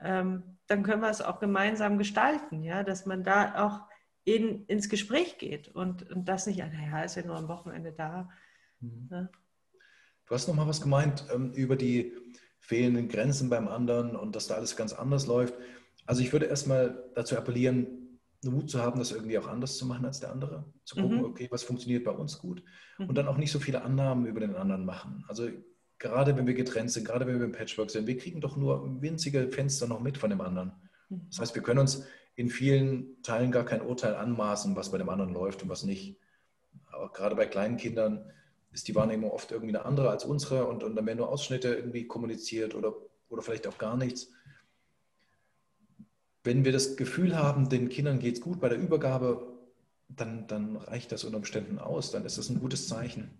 Ähm, 0.00 0.58
dann 0.66 0.82
können 0.82 1.02
wir 1.02 1.10
es 1.10 1.20
auch 1.20 1.40
gemeinsam 1.40 1.98
gestalten, 1.98 2.62
ja, 2.62 2.82
dass 2.84 3.06
man 3.06 3.24
da 3.24 3.66
auch 3.66 3.80
in, 4.24 4.64
ins 4.66 4.88
Gespräch 4.88 5.38
geht 5.38 5.68
und, 5.68 6.08
und 6.10 6.26
das 6.26 6.46
nicht, 6.46 6.58
naja, 6.58 7.02
ist 7.02 7.16
ja 7.16 7.24
nur 7.24 7.36
am 7.36 7.48
Wochenende 7.48 7.92
da. 7.92 8.28
Mhm. 8.80 9.08
Ja. 9.10 9.28
Du 10.26 10.34
hast 10.34 10.46
noch 10.46 10.54
mal 10.54 10.68
was 10.68 10.80
gemeint 10.80 11.26
ähm, 11.34 11.52
über 11.52 11.74
die, 11.74 12.14
fehlenden 12.60 13.08
Grenzen 13.08 13.50
beim 13.50 13.66
anderen 13.66 14.14
und 14.14 14.36
dass 14.36 14.46
da 14.46 14.54
alles 14.54 14.76
ganz 14.76 14.92
anders 14.92 15.26
läuft. 15.26 15.54
Also 16.06 16.22
ich 16.22 16.32
würde 16.32 16.46
erstmal 16.46 17.02
dazu 17.14 17.36
appellieren, 17.36 17.99
Mut 18.42 18.70
zu 18.70 18.80
haben, 18.80 18.98
das 18.98 19.12
irgendwie 19.12 19.38
auch 19.38 19.48
anders 19.48 19.76
zu 19.76 19.86
machen 19.86 20.06
als 20.06 20.20
der 20.20 20.32
andere. 20.32 20.64
Zu 20.84 20.96
gucken, 20.96 21.18
mhm. 21.18 21.24
okay, 21.24 21.48
was 21.50 21.62
funktioniert 21.62 22.04
bei 22.04 22.10
uns 22.10 22.38
gut. 22.38 22.62
Mhm. 22.98 23.08
Und 23.08 23.14
dann 23.16 23.28
auch 23.28 23.36
nicht 23.36 23.52
so 23.52 23.58
viele 23.58 23.82
Annahmen 23.82 24.26
über 24.26 24.40
den 24.40 24.54
anderen 24.56 24.86
machen. 24.86 25.24
Also 25.28 25.48
gerade 25.98 26.36
wenn 26.36 26.46
wir 26.46 26.54
getrennt 26.54 26.90
sind, 26.90 27.06
gerade 27.06 27.26
wenn 27.26 27.38
wir 27.38 27.44
im 27.44 27.52
Patchwork 27.52 27.90
sind, 27.90 28.06
wir 28.06 28.16
kriegen 28.16 28.40
doch 28.40 28.56
nur 28.56 29.02
winzige 29.02 29.48
Fenster 29.50 29.86
noch 29.86 30.00
mit 30.00 30.16
von 30.16 30.30
dem 30.30 30.40
anderen. 30.40 30.72
Mhm. 31.10 31.26
Das 31.28 31.40
heißt, 31.40 31.54
wir 31.54 31.62
können 31.62 31.80
uns 31.80 32.06
in 32.34 32.48
vielen 32.48 33.22
Teilen 33.22 33.52
gar 33.52 33.64
kein 33.64 33.82
Urteil 33.82 34.14
anmaßen, 34.14 34.74
was 34.74 34.90
bei 34.90 34.98
dem 34.98 35.10
anderen 35.10 35.34
läuft 35.34 35.62
und 35.62 35.68
was 35.68 35.84
nicht. 35.84 36.18
Aber 36.86 37.12
gerade 37.12 37.36
bei 37.36 37.46
kleinen 37.46 37.76
Kindern 37.76 38.32
ist 38.72 38.88
die 38.88 38.94
Wahrnehmung 38.94 39.30
oft 39.30 39.50
irgendwie 39.50 39.76
eine 39.76 39.84
andere 39.84 40.10
als 40.10 40.24
unsere 40.24 40.66
und, 40.66 40.82
und 40.82 40.94
dann 40.94 41.04
werden 41.06 41.18
nur 41.18 41.28
Ausschnitte 41.28 41.74
irgendwie 41.74 42.06
kommuniziert 42.06 42.74
oder, 42.74 42.94
oder 43.28 43.42
vielleicht 43.42 43.66
auch 43.66 43.78
gar 43.78 43.96
nichts. 43.96 44.32
Wenn 46.42 46.64
wir 46.64 46.72
das 46.72 46.96
Gefühl 46.96 47.36
haben, 47.36 47.68
den 47.68 47.88
Kindern 47.88 48.18
geht 48.18 48.36
es 48.36 48.40
gut 48.40 48.60
bei 48.60 48.68
der 48.68 48.78
Übergabe, 48.78 49.46
dann, 50.08 50.46
dann 50.46 50.76
reicht 50.76 51.12
das 51.12 51.24
unter 51.24 51.36
Umständen 51.36 51.78
aus, 51.78 52.10
dann 52.10 52.24
ist 52.24 52.38
das 52.38 52.48
ein 52.48 52.60
gutes 52.60 52.88
Zeichen. 52.88 53.30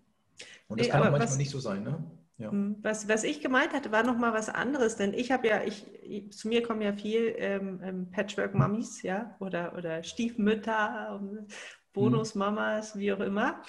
Und 0.67 0.79
das 0.79 0.87
nee, 0.87 0.91
kann 0.91 1.01
auch 1.01 1.11
manchmal 1.11 1.27
was, 1.27 1.37
nicht 1.37 1.49
so 1.49 1.59
sein. 1.59 1.83
Ne? 1.83 2.03
Ja. 2.37 2.51
Hm, 2.51 2.77
was, 2.81 3.07
was 3.07 3.23
ich 3.23 3.41
gemeint 3.41 3.73
hatte, 3.73 3.91
war 3.91 4.03
nochmal 4.03 4.33
was 4.33 4.49
anderes, 4.49 4.95
denn 4.95 5.13
ich 5.13 5.31
habe 5.31 5.47
ja, 5.47 5.61
ich, 5.63 5.85
zu 6.31 6.47
mir 6.47 6.63
kommen 6.63 6.81
ja 6.81 6.93
viel 6.93 7.35
ähm, 7.37 7.79
ähm 7.83 8.11
Patchwork-Mummies, 8.11 9.01
ja, 9.03 9.35
oder, 9.39 9.75
oder 9.77 10.03
Stiefmütter, 10.03 11.19
hm. 11.19 11.47
Bonus-Mamas, 11.93 12.97
wie 12.97 13.11
auch 13.11 13.19
immer. 13.19 13.61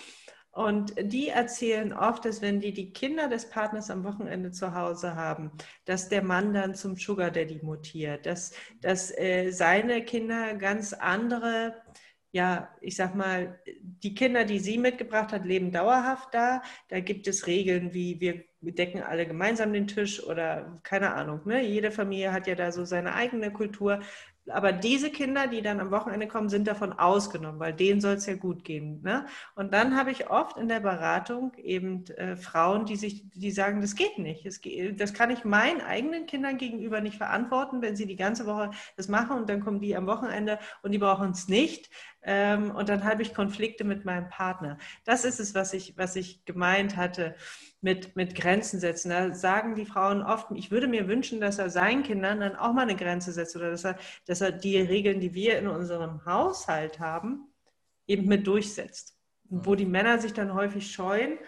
Und 0.52 0.92
die 1.00 1.28
erzählen 1.28 1.94
oft, 1.94 2.26
dass 2.26 2.42
wenn 2.42 2.60
die 2.60 2.74
die 2.74 2.92
Kinder 2.92 3.28
des 3.28 3.48
Partners 3.48 3.90
am 3.90 4.04
Wochenende 4.04 4.50
zu 4.50 4.74
Hause 4.74 5.16
haben, 5.16 5.50
dass 5.86 6.10
der 6.10 6.22
Mann 6.22 6.52
dann 6.52 6.74
zum 6.74 6.96
Sugar 6.96 7.30
Daddy 7.30 7.60
mutiert, 7.62 8.26
dass, 8.26 8.52
dass 8.82 9.10
äh, 9.18 9.50
seine 9.50 10.04
Kinder 10.04 10.54
ganz 10.54 10.92
andere, 10.92 11.74
ja, 12.32 12.68
ich 12.82 12.96
sag 12.96 13.14
mal, 13.14 13.60
die 13.80 14.14
Kinder, 14.14 14.44
die 14.44 14.58
sie 14.58 14.76
mitgebracht 14.76 15.32
hat, 15.32 15.46
leben 15.46 15.72
dauerhaft 15.72 16.34
da. 16.34 16.62
Da 16.88 17.00
gibt 17.00 17.26
es 17.28 17.46
Regeln 17.46 17.94
wie 17.94 18.20
wir 18.20 18.44
decken 18.62 19.02
alle 19.02 19.26
gemeinsam 19.26 19.72
den 19.72 19.88
Tisch 19.88 20.22
oder 20.24 20.78
keine 20.84 21.14
Ahnung. 21.14 21.40
Ne? 21.46 21.66
Jede 21.66 21.90
Familie 21.90 22.32
hat 22.32 22.46
ja 22.46 22.54
da 22.54 22.70
so 22.70 22.84
seine 22.84 23.14
eigene 23.14 23.52
Kultur 23.52 24.00
aber 24.48 24.72
diese 24.72 25.10
Kinder, 25.10 25.46
die 25.46 25.62
dann 25.62 25.80
am 25.80 25.90
Wochenende 25.90 26.26
kommen, 26.26 26.48
sind 26.48 26.66
davon 26.66 26.92
ausgenommen, 26.92 27.60
weil 27.60 27.72
denen 27.72 28.00
soll 28.00 28.14
es 28.14 28.26
ja 28.26 28.34
gut 28.34 28.64
gehen. 28.64 29.00
Ne? 29.02 29.26
Und 29.54 29.72
dann 29.72 29.96
habe 29.96 30.10
ich 30.10 30.30
oft 30.30 30.56
in 30.56 30.68
der 30.68 30.80
Beratung 30.80 31.52
eben 31.58 32.04
äh, 32.16 32.36
Frauen, 32.36 32.84
die 32.84 32.96
sich, 32.96 33.28
die 33.30 33.52
sagen, 33.52 33.80
das 33.80 33.94
geht 33.94 34.18
nicht. 34.18 34.44
Das, 34.44 34.60
das 34.96 35.14
kann 35.14 35.30
ich 35.30 35.44
meinen 35.44 35.80
eigenen 35.80 36.26
Kindern 36.26 36.58
gegenüber 36.58 37.00
nicht 37.00 37.18
verantworten, 37.18 37.82
wenn 37.82 37.94
sie 37.94 38.06
die 38.06 38.16
ganze 38.16 38.46
Woche 38.46 38.70
das 38.96 39.08
machen 39.08 39.36
und 39.36 39.48
dann 39.48 39.60
kommen 39.60 39.80
die 39.80 39.94
am 39.96 40.06
Wochenende 40.06 40.58
und 40.82 40.90
die 40.90 40.98
brauchen 40.98 41.30
es 41.30 41.46
nicht. 41.46 41.90
Ähm, 42.24 42.70
und 42.70 42.88
dann 42.88 43.04
habe 43.04 43.22
ich 43.22 43.34
Konflikte 43.34 43.84
mit 43.84 44.04
meinem 44.04 44.28
Partner. 44.28 44.78
Das 45.04 45.24
ist 45.24 45.40
es, 45.40 45.54
was 45.54 45.72
ich, 45.72 45.96
was 45.96 46.14
ich 46.14 46.44
gemeint 46.44 46.96
hatte 46.96 47.34
mit, 47.80 48.14
mit 48.14 48.34
Grenzen 48.36 48.78
setzen. 48.78 49.10
Da 49.10 49.34
sagen 49.34 49.74
die 49.74 49.86
Frauen 49.86 50.22
oft, 50.22 50.46
ich 50.54 50.70
würde 50.70 50.86
mir 50.86 51.08
wünschen, 51.08 51.40
dass 51.40 51.58
er 51.58 51.68
seinen 51.68 52.04
Kindern 52.04 52.40
dann 52.40 52.54
auch 52.54 52.72
mal 52.72 52.82
eine 52.82 52.96
Grenze 52.96 53.32
setzt 53.32 53.56
oder 53.56 53.70
dass 53.70 53.84
er, 53.84 53.98
dass 54.26 54.40
er 54.40 54.52
die 54.52 54.78
Regeln, 54.78 55.20
die 55.20 55.34
wir 55.34 55.58
in 55.58 55.66
unserem 55.66 56.24
Haushalt 56.24 57.00
haben, 57.00 57.48
eben 58.06 58.28
mit 58.28 58.46
durchsetzt. 58.46 59.18
Wo 59.48 59.74
die 59.74 59.86
Männer 59.86 60.18
sich 60.18 60.32
dann 60.32 60.54
häufig 60.54 60.92
scheuen 60.92 61.38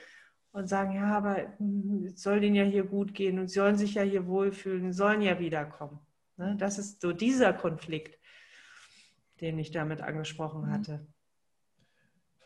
und 0.51 0.69
sagen, 0.69 0.95
ja, 0.95 1.17
aber 1.17 1.55
es 2.07 2.23
soll 2.23 2.41
denen 2.41 2.57
ja 2.57 2.65
hier 2.65 2.85
gut 2.85 3.15
gehen 3.15 3.39
und 3.39 3.49
sie 3.49 3.61
sollen 3.61 3.79
sich 3.79 3.95
ja 3.95 4.03
hier 4.03 4.27
wohlfühlen, 4.27 4.93
sollen 4.93 5.23
ja 5.23 5.39
wiederkommen. 5.39 6.01
Ne? 6.37 6.57
Das 6.59 6.79
ist 6.79 7.01
so 7.01 7.13
dieser 7.13 7.53
Konflikt, 7.53 8.19
den 9.45 9.59
ich 9.59 9.71
damit 9.71 10.01
angesprochen 10.01 10.63
mhm. 10.63 10.71
hatte. 10.71 11.07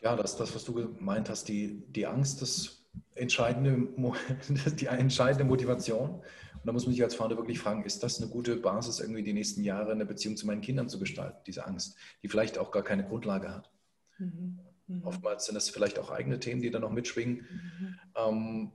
Ja, 0.03 0.17
das 0.17 0.33
ist 0.33 0.41
das, 0.41 0.55
was 0.55 0.65
du 0.65 0.75
gemeint 0.75 1.31
hast, 1.31 1.49
die, 1.49 1.85
die 1.89 2.07
Angst 2.07 2.41
des 2.41 2.89
entscheidende, 3.15 3.89
die 4.75 4.87
entscheidende 4.87 5.45
Motivation. 5.45 6.11
Und 6.11 6.67
da 6.67 6.73
muss 6.73 6.87
man 6.87 6.93
sich 6.93 7.03
als 7.05 7.15
Vater 7.15 7.37
wirklich 7.37 7.61
fragen, 7.61 7.85
ist 7.85 8.03
das 8.03 8.21
eine 8.21 8.31
gute 8.31 8.57
Basis, 8.57 8.99
irgendwie 8.99 9.23
die 9.23 9.33
nächsten 9.33 9.63
Jahre 9.63 9.93
eine 9.93 10.07
Beziehung 10.07 10.37
zu 10.37 10.47
meinen 10.47 10.61
Kindern 10.61 10.89
zu 10.89 10.99
gestalten, 10.99 11.39
diese 11.47 11.67
Angst, 11.67 11.97
die 12.23 12.29
vielleicht 12.29 12.59
auch 12.59 12.73
gar 12.73 12.83
keine 12.83 13.05
Grundlage 13.07 13.55
hat. 13.55 13.71
Mhm. 14.19 14.59
Mhm. 14.89 15.05
Oftmals 15.05 15.47
sind 15.47 15.55
das 15.55 15.71
vielleicht 15.71 16.01
auch 16.01 16.11
eigene 16.11 16.41
Themen, 16.41 16.61
die 16.61 16.71
da 16.71 16.81
noch 16.81 16.91
mitschwingen. 16.91 17.47
Mhm. 17.49 17.99
Ähm, 18.17 18.73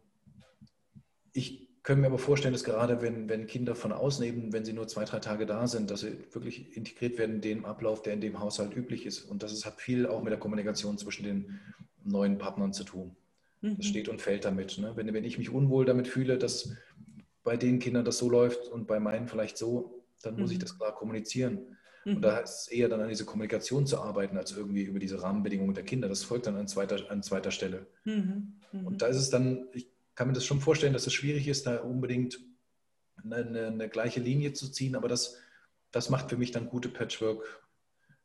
ich 1.33 1.62
könnte 1.83 2.01
mir 2.01 2.07
aber 2.07 2.17
vorstellen, 2.17 2.53
dass 2.53 2.63
gerade 2.63 3.01
wenn, 3.01 3.27
wenn 3.29 3.45
Kinder 3.45 3.75
von 3.75 3.91
außen 3.91 4.25
eben, 4.25 4.53
wenn 4.53 4.63
sie 4.63 4.73
nur 4.73 4.87
zwei, 4.87 5.03
drei 5.03 5.19
Tage 5.19 5.45
da 5.45 5.67
sind, 5.67 5.91
dass 5.91 5.99
sie 5.99 6.17
wirklich 6.31 6.75
integriert 6.77 7.17
werden 7.17 7.35
in 7.35 7.41
den 7.41 7.65
Ablauf, 7.65 8.01
der 8.01 8.13
in 8.13 8.21
dem 8.21 8.39
Haushalt 8.39 8.75
üblich 8.75 9.05
ist. 9.05 9.21
Und 9.21 9.43
das 9.43 9.65
hat 9.65 9.81
viel 9.81 10.07
auch 10.07 10.23
mit 10.23 10.31
der 10.31 10.39
Kommunikation 10.39 10.97
zwischen 10.97 11.23
den 11.23 11.59
neuen 12.05 12.37
Partnern 12.37 12.73
zu 12.73 12.85
tun. 12.85 13.15
Das 13.61 13.77
mhm. 13.77 13.81
steht 13.83 14.09
und 14.09 14.21
fällt 14.21 14.45
damit. 14.45 14.77
Ne? 14.77 14.93
Wenn, 14.95 15.13
wenn 15.13 15.23
ich 15.23 15.37
mich 15.37 15.49
unwohl 15.49 15.85
damit 15.85 16.07
fühle, 16.07 16.37
dass 16.37 16.73
bei 17.43 17.57
den 17.57 17.79
Kindern 17.79 18.05
das 18.05 18.17
so 18.17 18.29
läuft 18.29 18.67
und 18.67 18.87
bei 18.87 18.99
meinen 18.99 19.27
vielleicht 19.27 19.57
so, 19.57 20.03
dann 20.21 20.37
muss 20.37 20.49
mhm. 20.49 20.53
ich 20.53 20.59
das 20.59 20.77
klar 20.77 20.95
kommunizieren. 20.95 21.59
Mhm. 22.05 22.15
Und 22.15 22.21
da 22.21 22.39
ist 22.39 22.61
es 22.61 22.67
eher 22.69 22.87
dann 22.87 23.01
an 23.01 23.09
diese 23.09 23.25
Kommunikation 23.25 23.85
zu 23.85 23.99
arbeiten, 23.99 24.37
als 24.37 24.55
irgendwie 24.55 24.83
über 24.83 24.99
diese 24.99 25.21
Rahmenbedingungen 25.21 25.73
der 25.73 25.83
Kinder. 25.83 26.07
Das 26.07 26.23
folgt 26.23 26.47
dann 26.47 26.55
an 26.55 26.67
zweiter, 26.67 27.11
an 27.11 27.23
zweiter 27.23 27.51
Stelle. 27.51 27.87
Mhm. 28.05 28.53
mhm. 28.71 28.87
Und 28.87 29.01
da 29.01 29.07
ist 29.07 29.17
es 29.17 29.29
dann, 29.29 29.67
ich 29.73 29.87
kann 30.15 30.27
mir 30.27 30.33
das 30.33 30.45
schon 30.45 30.61
vorstellen, 30.61 30.93
dass 30.93 31.07
es 31.07 31.13
schwierig 31.13 31.47
ist, 31.47 31.65
da 31.65 31.77
unbedingt 31.77 32.39
eine, 33.23 33.37
eine, 33.37 33.67
eine 33.67 33.89
gleiche 33.89 34.19
Linie 34.19 34.53
zu 34.53 34.69
ziehen, 34.69 34.95
aber 34.95 35.07
das, 35.07 35.37
das 35.91 36.09
macht 36.09 36.29
für 36.29 36.37
mich 36.37 36.51
dann 36.51 36.67
gute 36.67 36.89
Patchwork, 36.89 37.63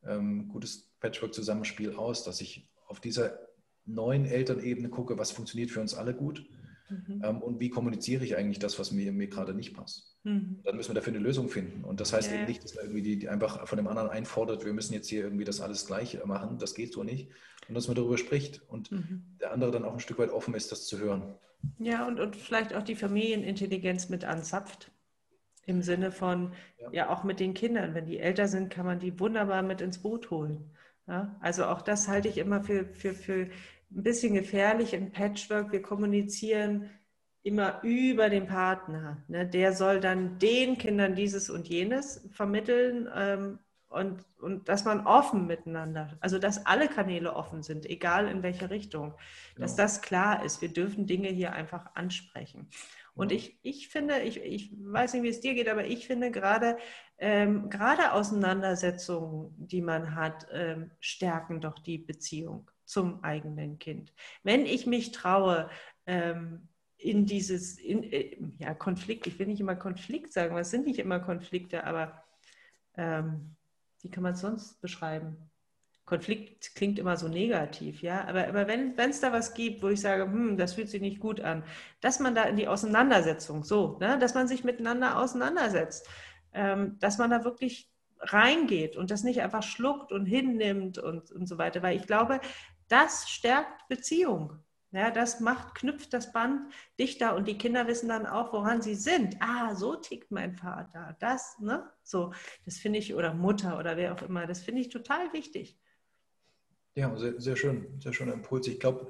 ähm, 0.04 0.48
gutes 0.48 0.90
Patchwork-Zusammenspiel 1.00 1.94
aus, 1.94 2.24
dass 2.24 2.40
ich 2.40 2.68
auf 2.86 3.00
dieser 3.00 3.38
neuen 3.84 4.26
Elternebene 4.26 4.90
gucke, 4.90 5.18
was 5.18 5.30
funktioniert 5.30 5.70
für 5.70 5.80
uns 5.80 5.94
alle 5.94 6.14
gut 6.14 6.44
mhm. 6.88 7.22
ähm, 7.24 7.42
und 7.42 7.60
wie 7.60 7.70
kommuniziere 7.70 8.24
ich 8.24 8.36
eigentlich 8.36 8.58
das, 8.58 8.78
was 8.78 8.92
mir, 8.92 9.12
mir 9.12 9.28
gerade 9.28 9.54
nicht 9.54 9.74
passt. 9.74 10.17
Mhm. 10.28 10.60
Dann 10.64 10.76
müssen 10.76 10.90
wir 10.90 10.94
dafür 10.94 11.14
eine 11.14 11.22
Lösung 11.22 11.48
finden. 11.48 11.84
Und 11.84 12.00
das 12.00 12.12
heißt 12.12 12.30
ja. 12.30 12.36
eben 12.36 12.46
nicht, 12.46 12.62
dass 12.62 12.74
man 12.74 12.84
irgendwie 12.84 13.02
die, 13.02 13.18
die, 13.18 13.28
einfach 13.28 13.66
von 13.66 13.76
dem 13.76 13.88
anderen 13.88 14.10
einfordert, 14.10 14.64
wir 14.64 14.72
müssen 14.72 14.92
jetzt 14.92 15.08
hier 15.08 15.22
irgendwie 15.22 15.44
das 15.44 15.60
alles 15.60 15.86
gleich 15.86 16.18
machen. 16.24 16.58
Das 16.58 16.74
geht 16.74 16.92
so 16.92 17.02
nicht. 17.02 17.30
Und 17.68 17.74
dass 17.74 17.88
man 17.88 17.96
darüber 17.96 18.18
spricht 18.18 18.62
und 18.68 18.92
mhm. 18.92 19.24
der 19.40 19.52
andere 19.52 19.70
dann 19.70 19.84
auch 19.84 19.94
ein 19.94 20.00
Stück 20.00 20.18
weit 20.18 20.30
offen 20.30 20.54
ist, 20.54 20.70
das 20.70 20.86
zu 20.86 20.98
hören. 20.98 21.34
Ja, 21.78 22.06
und, 22.06 22.20
und 22.20 22.36
vielleicht 22.36 22.74
auch 22.74 22.82
die 22.82 22.94
Familienintelligenz 22.94 24.08
mit 24.08 24.24
anzapft. 24.24 24.90
Im 25.66 25.82
Sinne 25.82 26.12
von, 26.12 26.52
ja. 26.78 26.88
ja. 26.92 27.08
auch 27.10 27.24
mit 27.24 27.40
den 27.40 27.52
Kindern. 27.52 27.94
Wenn 27.94 28.06
die 28.06 28.18
älter 28.18 28.48
sind, 28.48 28.70
kann 28.70 28.86
man 28.86 29.00
die 29.00 29.18
wunderbar 29.20 29.62
mit 29.62 29.80
ins 29.80 29.98
Boot 29.98 30.30
holen. 30.30 30.70
Ja, 31.06 31.36
also 31.40 31.64
auch 31.64 31.82
das 31.82 32.08
halte 32.08 32.28
ich 32.28 32.38
immer 32.38 32.62
für, 32.62 32.86
für, 32.86 33.14
für 33.14 33.48
ein 33.90 34.02
bisschen 34.02 34.34
gefährlich 34.34 34.94
im 34.94 35.10
Patchwork. 35.10 35.72
Wir 35.72 35.82
kommunizieren 35.82 36.90
immer 37.48 37.80
über 37.82 38.28
den 38.28 38.46
Partner. 38.46 39.24
Ne? 39.26 39.46
Der 39.46 39.72
soll 39.72 40.00
dann 40.00 40.38
den 40.38 40.76
Kindern 40.76 41.14
dieses 41.14 41.48
und 41.48 41.66
jenes 41.66 42.28
vermitteln 42.30 43.08
ähm, 43.14 43.58
und, 43.88 44.22
und 44.38 44.68
dass 44.68 44.84
man 44.84 45.06
offen 45.06 45.46
miteinander, 45.46 46.18
also 46.20 46.38
dass 46.38 46.66
alle 46.66 46.88
Kanäle 46.88 47.34
offen 47.34 47.62
sind, 47.62 47.86
egal 47.86 48.28
in 48.28 48.42
welche 48.42 48.68
Richtung, 48.68 49.14
dass 49.56 49.78
ja. 49.78 49.84
das 49.84 50.02
klar 50.02 50.44
ist. 50.44 50.60
Wir 50.60 50.68
dürfen 50.68 51.06
Dinge 51.06 51.28
hier 51.28 51.54
einfach 51.54 51.94
ansprechen. 51.94 52.68
Und 53.14 53.32
ich, 53.32 53.58
ich 53.62 53.88
finde, 53.88 54.20
ich, 54.20 54.36
ich 54.42 54.70
weiß 54.78 55.14
nicht, 55.14 55.22
wie 55.22 55.28
es 55.30 55.40
dir 55.40 55.54
geht, 55.54 55.68
aber 55.68 55.86
ich 55.86 56.06
finde 56.06 56.30
gerade, 56.30 56.76
ähm, 57.16 57.70
gerade 57.70 58.12
Auseinandersetzungen, 58.12 59.54
die 59.56 59.80
man 59.80 60.14
hat, 60.14 60.46
ähm, 60.52 60.90
stärken 61.00 61.62
doch 61.62 61.78
die 61.78 61.98
Beziehung 61.98 62.70
zum 62.84 63.24
eigenen 63.24 63.78
Kind. 63.78 64.12
Wenn 64.42 64.66
ich 64.66 64.86
mich 64.86 65.12
traue, 65.12 65.70
ähm, 66.06 66.68
in 66.98 67.26
dieses 67.26 67.78
in, 67.78 68.02
äh, 68.02 68.36
ja, 68.58 68.74
Konflikt, 68.74 69.26
ich 69.26 69.38
will 69.38 69.46
nicht 69.46 69.60
immer 69.60 69.76
Konflikt 69.76 70.32
sagen, 70.32 70.56
es 70.58 70.70
sind 70.70 70.86
nicht 70.86 70.98
immer 70.98 71.20
Konflikte, 71.20 71.84
aber 71.84 72.24
ähm, 72.96 73.56
wie 74.02 74.10
kann 74.10 74.22
man 74.22 74.34
es 74.34 74.40
sonst 74.40 74.80
beschreiben? 74.80 75.50
Konflikt 76.04 76.74
klingt 76.74 76.98
immer 76.98 77.16
so 77.16 77.28
negativ, 77.28 78.02
ja, 78.02 78.26
aber, 78.26 78.48
aber 78.48 78.66
wenn 78.66 78.98
es 78.98 79.20
da 79.20 79.30
was 79.30 79.54
gibt, 79.54 79.82
wo 79.82 79.88
ich 79.88 80.00
sage, 80.00 80.24
hm, 80.24 80.56
das 80.56 80.74
fühlt 80.74 80.88
sich 80.88 81.02
nicht 81.02 81.20
gut 81.20 81.40
an, 81.40 81.62
dass 82.00 82.18
man 82.18 82.34
da 82.34 82.44
in 82.44 82.56
die 82.56 82.66
Auseinandersetzung, 82.66 83.62
so, 83.62 83.98
ne, 84.00 84.18
dass 84.18 84.34
man 84.34 84.48
sich 84.48 84.64
miteinander 84.64 85.18
auseinandersetzt, 85.18 86.08
ähm, 86.54 86.98
dass 86.98 87.18
man 87.18 87.30
da 87.30 87.44
wirklich 87.44 87.90
reingeht 88.20 88.96
und 88.96 89.10
das 89.10 89.22
nicht 89.22 89.42
einfach 89.42 89.62
schluckt 89.62 90.10
und 90.10 90.26
hinnimmt 90.26 90.98
und, 90.98 91.30
und 91.30 91.46
so 91.46 91.58
weiter, 91.58 91.82
weil 91.82 91.96
ich 91.96 92.06
glaube, 92.06 92.40
das 92.88 93.28
stärkt 93.28 93.86
Beziehung. 93.88 94.58
Ja, 94.90 95.10
das 95.10 95.40
macht, 95.40 95.74
knüpft 95.74 96.14
das 96.14 96.32
Band 96.32 96.72
dichter 96.98 97.36
und 97.36 97.46
die 97.46 97.58
Kinder 97.58 97.86
wissen 97.86 98.08
dann 98.08 98.26
auch, 98.26 98.52
woran 98.52 98.80
sie 98.80 98.94
sind. 98.94 99.36
Ah, 99.40 99.74
so 99.74 99.96
tickt 99.96 100.30
mein 100.30 100.54
Vater. 100.54 101.16
Das, 101.20 101.58
ne? 101.58 101.90
So, 102.02 102.32
das 102.64 102.78
finde 102.78 102.98
ich, 102.98 103.14
oder 103.14 103.34
Mutter 103.34 103.78
oder 103.78 103.96
wer 103.96 104.14
auch 104.14 104.22
immer, 104.22 104.46
das 104.46 104.62
finde 104.62 104.80
ich 104.80 104.88
total 104.88 105.32
wichtig. 105.32 105.78
Ja, 106.94 107.14
sehr, 107.16 107.38
sehr 107.40 107.56
schön, 107.56 108.00
sehr 108.00 108.14
schöner 108.14 108.32
Impuls. 108.32 108.66
Ich 108.66 108.80
glaube, 108.80 109.08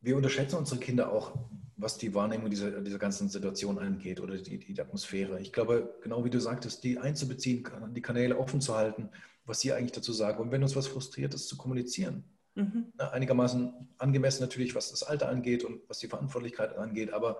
wir 0.00 0.16
unterschätzen 0.16 0.56
unsere 0.56 0.80
Kinder 0.80 1.12
auch 1.12 1.36
was 1.76 1.98
die 1.98 2.14
Wahrnehmung 2.14 2.50
dieser, 2.50 2.80
dieser 2.80 2.98
ganzen 2.98 3.28
Situation 3.28 3.78
angeht 3.78 4.20
oder 4.20 4.36
die, 4.36 4.58
die 4.58 4.80
Atmosphäre. 4.80 5.40
Ich 5.40 5.52
glaube, 5.52 5.94
genau 6.02 6.24
wie 6.24 6.30
du 6.30 6.40
sagtest, 6.40 6.84
die 6.84 6.98
einzubeziehen, 6.98 7.64
die 7.94 8.02
Kanäle 8.02 8.38
offen 8.38 8.60
zu 8.60 8.74
halten, 8.76 9.10
was 9.44 9.60
sie 9.60 9.72
eigentlich 9.72 9.92
dazu 9.92 10.12
sagen. 10.12 10.40
Und 10.40 10.52
wenn 10.52 10.62
uns 10.62 10.76
was 10.76 10.86
frustriert 10.86 11.34
ist, 11.34 11.48
zu 11.48 11.56
kommunizieren. 11.56 12.24
Mhm. 12.54 12.92
Einigermaßen 12.98 13.88
angemessen 13.98 14.42
natürlich, 14.42 14.74
was 14.74 14.90
das 14.90 15.02
Alter 15.02 15.28
angeht 15.28 15.64
und 15.64 15.80
was 15.88 15.98
die 15.98 16.08
Verantwortlichkeit 16.08 16.76
angeht, 16.76 17.12
aber 17.12 17.38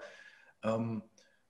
ähm, 0.63 1.03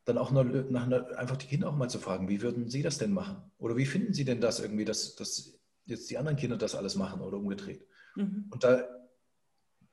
dann 0.04 0.18
auch 0.18 0.30
noch, 0.30 0.44
nach, 0.44 0.90
einfach 1.16 1.36
die 1.36 1.46
Kinder 1.46 1.68
auch 1.68 1.76
mal 1.76 1.88
zu 1.88 1.98
fragen, 1.98 2.28
wie 2.28 2.42
würden 2.42 2.68
sie 2.68 2.82
das 2.82 2.98
denn 2.98 3.12
machen? 3.12 3.50
Oder 3.58 3.76
wie 3.76 3.86
finden 3.86 4.12
sie 4.12 4.24
denn 4.24 4.40
das 4.40 4.60
irgendwie, 4.60 4.84
dass, 4.84 5.16
dass 5.16 5.58
jetzt 5.86 6.10
die 6.10 6.18
anderen 6.18 6.36
Kinder 6.36 6.58
das 6.58 6.74
alles 6.74 6.94
machen 6.94 7.22
oder 7.22 7.38
umgedreht? 7.38 7.86
Mhm. 8.16 8.46
Und 8.50 8.64
da 8.64 8.84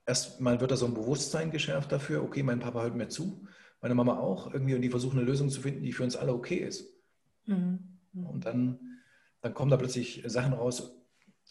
erstmal 0.06 0.60
wird 0.60 0.72
da 0.72 0.78
so 0.78 0.86
ein 0.86 0.94
Bewusstsein 0.94 1.52
geschärft 1.52 1.92
dafür, 1.92 2.24
okay, 2.24 2.44
mein 2.44 2.60
Papa 2.60 2.82
hört 2.82 2.96
mir 2.96 3.08
zu, 3.08 3.48
meine 3.80 3.96
Mama 3.96 4.20
auch 4.20 4.54
irgendwie 4.54 4.76
und 4.76 4.82
die 4.82 4.90
versuchen 4.90 5.18
eine 5.18 5.28
Lösung 5.28 5.50
zu 5.50 5.62
finden, 5.62 5.84
die 5.84 5.94
für 5.94 6.04
uns 6.04 6.18
alle 6.18 6.34
okay 6.34 6.58
ist. 6.58 6.94
Mhm. 7.46 8.00
Und 8.14 8.46
dann, 8.46 8.80
dann 9.40 9.54
kommen 9.54 9.72
da 9.72 9.78
plötzlich 9.78 10.24
Sachen 10.26 10.54
raus, 10.54 11.01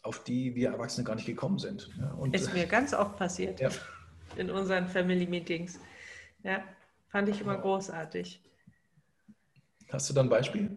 auf 0.02 0.24
die 0.24 0.54
wir 0.54 0.70
Erwachsene 0.70 1.04
gar 1.04 1.14
nicht 1.14 1.26
gekommen 1.26 1.58
sind. 1.58 1.90
Und, 2.18 2.34
ist 2.34 2.52
mir 2.54 2.66
ganz 2.66 2.94
oft 2.94 3.16
passiert 3.16 3.60
ja. 3.60 3.70
in 4.36 4.50
unseren 4.50 4.88
Family 4.88 5.26
Meetings. 5.26 5.78
Ja, 6.42 6.64
fand 7.08 7.28
ich 7.28 7.40
immer 7.40 7.58
großartig. 7.58 8.40
Hast 9.90 10.08
du 10.08 10.14
da 10.14 10.22
ein 10.22 10.28
Beispiel? 10.28 10.70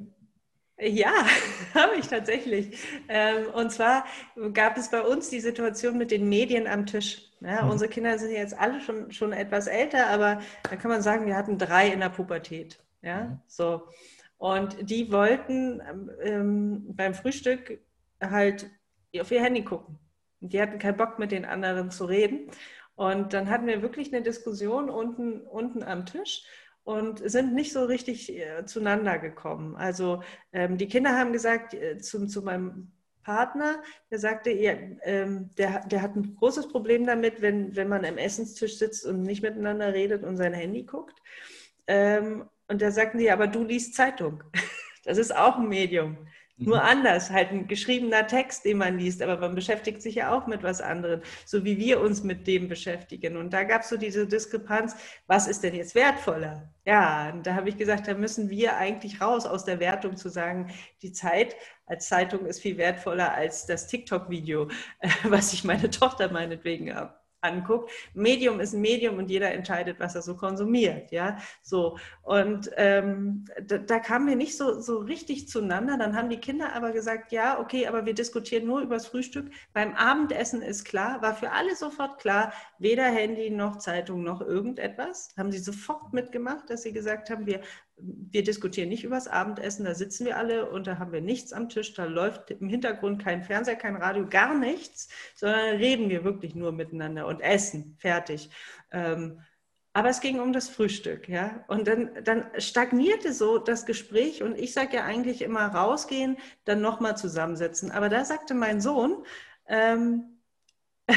Ja, 0.80 1.13
habe 1.74 1.96
ich 2.00 2.08
tatsächlich. 2.08 2.77
Ähm, 3.08 3.48
und 3.53 3.72
zwar 3.72 4.06
gab 4.53 4.77
es 4.77 4.89
bei 4.89 5.01
uns 5.01 5.30
die 5.30 5.39
Situation 5.39 5.98
mit 5.98 6.12
den 6.12 6.27
Medien 6.27 6.68
am 6.68 6.86
Tisch. 6.86 7.30
Ja, 7.42 7.63
mhm. 7.63 7.72
Unsere 7.72 7.89
Kinder 7.89 8.18
sind 8.18 8.32
jetzt 8.32 8.58
alle 8.58 8.82
schon, 8.82 9.12
schon 9.12 9.34
etwas 9.34 9.68
älter, 9.68 10.08
aber 10.08 10.42
da 10.63 10.75
kann 10.75 10.92
man 10.92 11.01
sagen, 11.01 11.25
wir 11.25 11.36
hatten 11.36 11.58
drei 11.58 11.89
in 11.89 12.00
der 12.00 12.10
Pubertät. 12.10 12.80
Ja, 13.01 13.25
mhm. 13.25 13.39
so. 13.48 13.88
Und 14.38 14.89
die 14.89 15.12
wollten 15.12 15.82
ähm, 16.22 16.84
beim 16.96 17.13
Frühstück 17.13 17.80
halt 18.22 18.70
auf 19.22 19.32
ihr 19.32 19.41
Handy 19.41 19.63
gucken. 19.63 20.00
Die 20.39 20.62
hatten 20.62 20.79
keinen 20.79 20.98
Bock, 20.98 21.20
mit 21.20 21.32
den 21.32 21.46
anderen 21.46 21.91
zu 21.91 22.05
reden. 22.05 22.50
Und 22.96 23.34
dann 23.34 23.50
hatten 23.50 23.67
wir 23.67 23.82
wirklich 23.82 24.13
eine 24.13 24.22
Diskussion 24.22 24.89
unten, 24.89 25.41
unten 25.41 25.84
am 25.84 26.05
Tisch 26.05 26.43
und 26.84 27.20
sind 27.29 27.53
nicht 27.53 27.74
so 27.74 27.86
richtig 27.86 28.32
äh, 28.32 28.65
zueinander 28.65 29.17
gekommen. 29.17 29.75
Also 29.75 30.22
ähm, 30.51 30.77
die 30.77 30.88
Kinder 30.88 31.17
haben 31.17 31.34
gesagt 31.34 31.74
äh, 31.74 31.98
zu, 31.98 32.27
zu 32.27 32.41
meinem 32.41 32.91
Partner, 33.24 33.82
der 34.12 34.20
sagte, 34.20 34.51
ja, 34.51 34.74
ähm, 35.03 35.50
der, 35.58 35.86
der 35.88 36.01
hat 36.01 36.15
ein 36.15 36.36
großes 36.36 36.67
Problem 36.67 37.05
damit, 37.05 37.41
wenn, 37.41 37.75
wenn 37.75 37.88
man 37.88 38.05
am 38.05 38.17
Essenstisch 38.17 38.77
sitzt 38.77 39.05
und 39.05 39.24
nicht 39.24 39.41
miteinander 39.41 39.93
redet 39.93 40.24
und 40.24 40.36
sein 40.36 40.53
Handy 40.53 40.84
guckt. 40.84 41.17
Ähm, 41.88 42.50
und 42.67 42.82
da 42.82 42.91
sagten 42.91 43.17
die, 43.17 43.32
aber 43.32 43.48
du 43.48 43.63
liest 43.63 43.96
Zeitung. 43.96 44.43
Das 45.05 45.17
ist 45.17 45.36
auch 45.36 45.58
ein 45.58 45.67
Medium. 45.67 46.15
Nur 46.57 46.77
mhm. 46.77 46.83
anders, 46.83 47.31
halt 47.31 47.51
ein 47.51 47.67
geschriebener 47.67 48.27
Text, 48.27 48.63
den 48.63 48.77
man 48.77 49.00
liest, 49.00 49.24
aber 49.24 49.38
man 49.38 49.55
beschäftigt 49.55 50.03
sich 50.03 50.15
ja 50.15 50.31
auch 50.38 50.45
mit 50.45 50.62
was 50.62 50.81
anderem, 50.81 51.22
so 51.45 51.65
wie 51.65 51.79
wir 51.79 52.00
uns 52.00 52.24
mit 52.24 52.45
dem 52.45 52.67
beschäftigen. 52.67 53.38
Und 53.38 53.51
da 53.53 53.63
gab 53.63 53.81
es 53.81 53.89
so 53.89 53.98
diese 53.98 54.27
Diskrepanz, 54.27 54.95
was 55.25 55.48
ist 55.48 55.63
denn 55.63 55.74
jetzt 55.74 55.95
wertvoller? 55.95 56.72
Ja, 56.86 57.31
und 57.31 57.48
da 57.48 57.55
habe 57.55 57.69
ich 57.69 57.77
gesagt, 57.77 58.07
da 58.07 58.13
müssen 58.13 58.51
wir 58.51 58.77
eigentlich 58.77 59.19
raus 59.19 59.48
aus 59.48 59.65
der 59.65 59.79
Wertung 59.79 60.15
zu 60.15 60.29
sagen, 60.29 60.72
die 61.01 61.12
Zeit 61.12 61.55
als 61.88 62.07
Zeitung 62.07 62.45
ist 62.45 62.62
viel 62.62 62.77
wertvoller 62.77 63.33
als 63.33 63.65
das 63.65 63.88
TikTok-Video, 63.88 64.69
was 65.24 65.53
ich 65.53 65.63
meine 65.63 65.89
Tochter 65.89 66.31
meinetwegen 66.31 66.93
habe 66.93 67.23
anguckt. 67.43 67.91
Medium 68.13 68.59
ist 68.59 68.73
ein 68.73 68.81
Medium 68.81 69.17
und 69.17 69.29
jeder 69.29 69.51
entscheidet, 69.51 70.00
was 70.00 70.15
er 70.15 70.21
so 70.21 70.35
konsumiert. 70.35 71.12
Ja, 71.12 71.38
so. 71.62 71.97
Und 72.23 72.71
ähm, 72.77 73.45
da, 73.67 73.77
da, 73.77 74.00
kamen 74.00 74.27
wir 74.27 74.35
nicht 74.35 74.57
so, 74.57 74.79
so 74.79 75.00
richtig 75.00 75.47
zueinander. 75.50 75.97
Dann 75.97 76.15
haben 76.15 76.29
die 76.29 76.39
Kinder 76.39 76.73
aber 76.73 76.91
gesagt, 76.91 77.31
ja, 77.31 77.59
okay, 77.59 77.88
aber 77.88 78.05
wir 78.05 78.13
diskutieren 78.13 78.65
nur 78.65 78.81
über 78.81 78.96
das 78.96 79.07
Frühstück. 79.07 79.51
Beim 79.74 79.94
Abendessen 79.94 80.61
ist 80.61 80.85
klar, 80.85 81.22
war 81.22 81.35
für 81.35 81.51
alle 81.51 81.75
sofort 81.75 82.20
klar, 82.20 82.53
weder 82.79 83.05
Handy 83.05 83.50
noch 83.50 83.77
Zeitung 83.77 84.24
noch 84.24 84.41
irgendetwas. 84.41 85.33
Haben 85.37 85.51
sie 85.51 85.59
sofort 85.59 86.13
mitgemacht, 86.13 86.70
dass 86.70 86.83
sie 86.83 86.94
gesagt 86.94 87.29
haben, 87.29 87.46
wir 87.46 87.61
wir 87.98 88.44
diskutieren 88.44 88.90
nicht 88.90 89.03
über 89.03 89.16
das 89.16 89.27
Abendessen, 89.27 89.86
da 89.86 89.94
sitzen 89.94 90.25
wir 90.25 90.38
alle 90.38 90.70
und 90.70 90.88
da 90.88 90.98
haben 90.98 91.12
wir 91.12 91.22
nichts 91.22 91.53
am 91.53 91.70
Tisch, 91.70 91.94
da 91.94 92.06
läuft 92.06 92.51
im 92.51 92.68
Hintergrund 92.68 93.24
kein 93.24 93.44
Fernseher, 93.44 93.75
kein 93.75 93.96
Radio, 93.96 94.27
gar 94.27 94.58
nichts, 94.58 95.10
sondern 95.36 95.77
reden 95.77 96.10
wir 96.10 96.24
wirklich 96.24 96.56
nur 96.56 96.72
miteinander 96.72 97.27
und 97.27 97.42
essen, 97.42 97.96
fertig. 98.00 98.50
Ähm, 98.92 99.40
aber 99.94 100.10
es 100.10 100.22
ging 100.22 100.40
um 100.40 100.53
das 100.53 100.70
Frühstück, 100.70 101.29
ja. 101.29 101.64
Und 101.68 101.88
dann, 101.88 102.24
dann 102.24 102.48
stagnierte 102.58 103.32
so 103.32 103.60
das 103.60 103.86
Gespräch 103.86 104.42
und 104.42 104.58
ich 104.58 104.74
sage 104.74 104.98
ja 104.98 105.03
eigentlich 105.06 105.44
immer 105.44 105.68
rausgehen, 105.68 106.38
dann 106.66 106.82
nochmal 106.82 107.16
zusammensetzen. 107.16 107.92
Aber 107.92 108.10
da 108.10 108.25
sagte 108.25 108.56
mein 108.56 108.82
Sohn, 108.82 109.24
ähm, 109.68 110.40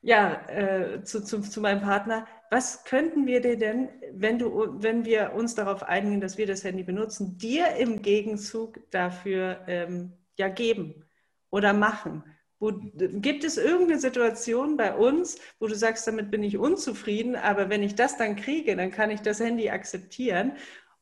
ja, 0.00 0.48
äh, 0.48 1.04
zu, 1.04 1.22
zu, 1.22 1.42
zu 1.42 1.60
meinem 1.60 1.82
Partner, 1.82 2.26
was 2.50 2.84
könnten 2.84 3.26
wir 3.26 3.40
dir 3.40 3.56
denn, 3.56 3.88
wenn, 4.12 4.38
du, 4.38 4.74
wenn 4.82 5.04
wir 5.04 5.32
uns 5.34 5.54
darauf 5.54 5.84
einigen, 5.84 6.20
dass 6.20 6.36
wir 6.36 6.46
das 6.46 6.64
Handy 6.64 6.82
benutzen, 6.82 7.38
dir 7.38 7.76
im 7.76 8.02
Gegenzug 8.02 8.80
dafür 8.90 9.60
ähm, 9.68 10.12
ja 10.36 10.48
geben 10.48 11.04
oder 11.50 11.72
machen? 11.72 12.24
Wo, 12.58 12.72
gibt 12.72 13.44
es 13.44 13.56
irgendeine 13.56 14.00
Situation 14.00 14.76
bei 14.76 14.94
uns, 14.94 15.38
wo 15.60 15.68
du 15.68 15.74
sagst, 15.74 16.06
damit 16.06 16.30
bin 16.30 16.42
ich 16.42 16.58
unzufrieden, 16.58 17.36
aber 17.36 17.70
wenn 17.70 17.84
ich 17.84 17.94
das 17.94 18.18
dann 18.18 18.36
kriege, 18.36 18.76
dann 18.76 18.90
kann 18.90 19.10
ich 19.10 19.20
das 19.20 19.40
Handy 19.40 19.70
akzeptieren? 19.70 20.52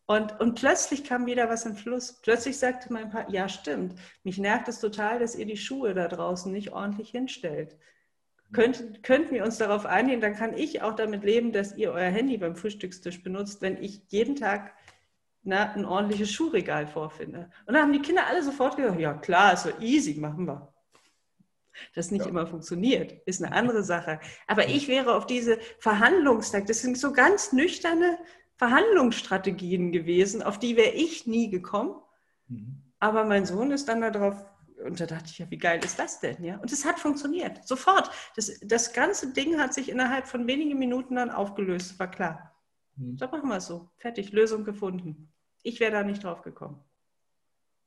Und, 0.06 0.38
und 0.40 0.54
plötzlich 0.54 1.02
kam 1.02 1.26
wieder 1.26 1.48
was 1.48 1.66
im 1.66 1.76
Fluss. 1.76 2.20
Plötzlich 2.22 2.58
sagte 2.58 2.92
mein 2.92 3.10
Partner, 3.10 3.34
ja 3.34 3.48
stimmt, 3.48 3.94
mich 4.22 4.38
nervt 4.38 4.68
es 4.68 4.80
total, 4.80 5.18
dass 5.18 5.34
ihr 5.34 5.46
die 5.46 5.56
Schuhe 5.56 5.94
da 5.94 6.08
draußen 6.08 6.52
nicht 6.52 6.72
ordentlich 6.72 7.10
hinstellt. 7.10 7.76
Könnt, 8.52 9.02
könnten 9.02 9.34
wir 9.34 9.44
uns 9.44 9.58
darauf 9.58 9.84
einigen, 9.84 10.22
dann 10.22 10.34
kann 10.34 10.56
ich 10.56 10.80
auch 10.80 10.94
damit 10.94 11.22
leben, 11.22 11.52
dass 11.52 11.76
ihr 11.76 11.92
euer 11.92 12.10
Handy 12.10 12.38
beim 12.38 12.56
Frühstückstisch 12.56 13.22
benutzt, 13.22 13.60
wenn 13.60 13.82
ich 13.82 14.00
jeden 14.08 14.36
Tag 14.36 14.72
na, 15.42 15.72
ein 15.72 15.84
ordentliches 15.84 16.30
Schuhregal 16.30 16.86
vorfinde. 16.86 17.50
Und 17.66 17.74
dann 17.74 17.82
haben 17.82 17.92
die 17.92 18.02
Kinder 18.02 18.26
alle 18.26 18.42
sofort 18.42 18.76
gesagt, 18.76 18.98
ja 18.98 19.14
klar, 19.14 19.52
ist 19.52 19.64
so 19.64 19.70
easy, 19.80 20.14
machen 20.18 20.46
wir. 20.46 20.72
Das 21.94 22.10
nicht 22.10 22.24
ja. 22.24 22.30
immer 22.30 22.46
funktioniert, 22.46 23.12
ist 23.26 23.42
eine 23.42 23.54
andere 23.54 23.82
Sache. 23.82 24.18
Aber 24.46 24.68
ich 24.68 24.88
wäre 24.88 25.14
auf 25.14 25.26
diese 25.26 25.58
Verhandlungstag, 25.78 26.66
das 26.66 26.80
sind 26.80 26.98
so 26.98 27.12
ganz 27.12 27.52
nüchterne 27.52 28.18
Verhandlungsstrategien 28.56 29.92
gewesen, 29.92 30.42
auf 30.42 30.58
die 30.58 30.76
wäre 30.76 30.90
ich 30.90 31.26
nie 31.26 31.50
gekommen. 31.50 31.94
Mhm. 32.48 32.82
Aber 32.98 33.24
mein 33.24 33.46
Sohn 33.46 33.70
ist 33.70 33.88
dann 33.88 34.00
darauf 34.00 34.44
und 34.84 35.00
da 35.00 35.06
dachte 35.06 35.26
ich 35.26 35.38
ja, 35.38 35.50
wie 35.50 35.58
geil 35.58 35.80
ist 35.84 35.98
das 35.98 36.20
denn? 36.20 36.42
Ja? 36.42 36.58
Und 36.58 36.72
es 36.72 36.84
hat 36.84 36.98
funktioniert, 36.98 37.66
sofort. 37.66 38.10
Das, 38.36 38.58
das 38.62 38.92
ganze 38.92 39.32
Ding 39.32 39.58
hat 39.58 39.74
sich 39.74 39.88
innerhalb 39.88 40.26
von 40.26 40.46
wenigen 40.46 40.78
Minuten 40.78 41.16
dann 41.16 41.30
aufgelöst, 41.30 41.98
war 41.98 42.10
klar. 42.10 42.54
Mhm. 42.96 43.16
Da 43.16 43.28
machen 43.28 43.48
wir 43.48 43.56
es 43.56 43.66
so. 43.66 43.90
Fertig, 43.96 44.32
Lösung 44.32 44.64
gefunden. 44.64 45.32
Ich 45.62 45.80
wäre 45.80 45.92
da 45.92 46.02
nicht 46.02 46.22
drauf 46.22 46.42
gekommen. 46.42 46.82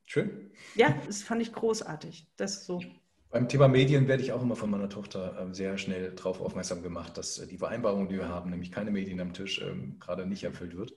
Schön. 0.06 0.52
Ja, 0.76 0.94
das 1.06 1.24
fand 1.24 1.42
ich 1.42 1.54
großartig. 1.54 2.28
Das 2.36 2.66
so. 2.66 2.82
Beim 3.30 3.48
Thema 3.48 3.70
Medien 3.70 4.10
werde 4.10 4.24
ich 4.24 4.34
auch 4.34 4.42
immer 4.42 4.58
von 4.58 4.70
meiner 4.70 4.90
Tochter 4.90 5.38
ähm, 5.40 5.54
sehr 5.54 5.78
schnell 5.78 6.12
darauf 6.12 6.42
aufmerksam 6.42 6.84
gemacht, 6.84 7.18
dass 7.18 7.40
äh, 7.40 7.48
die 7.48 7.58
Vereinbarung, 7.58 8.10
die 8.10 8.18
wir 8.18 8.28
haben, 8.28 8.50
nämlich 8.50 8.74
keine 8.74 8.92
Medien 8.92 9.22
am 9.22 9.34
Tisch, 9.34 9.62
ähm, 9.62 9.98
gerade 10.00 10.26
nicht 10.26 10.44
erfüllt 10.44 10.76
wird. 10.76 10.94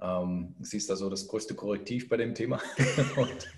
Ähm, 0.00 0.54
sie 0.60 0.76
ist 0.76 0.88
da 0.88 0.94
so 0.94 1.10
das 1.10 1.26
größte 1.26 1.56
Korrektiv 1.56 2.08
bei 2.08 2.16
dem 2.16 2.34
Thema. 2.34 2.60
und 3.16 3.48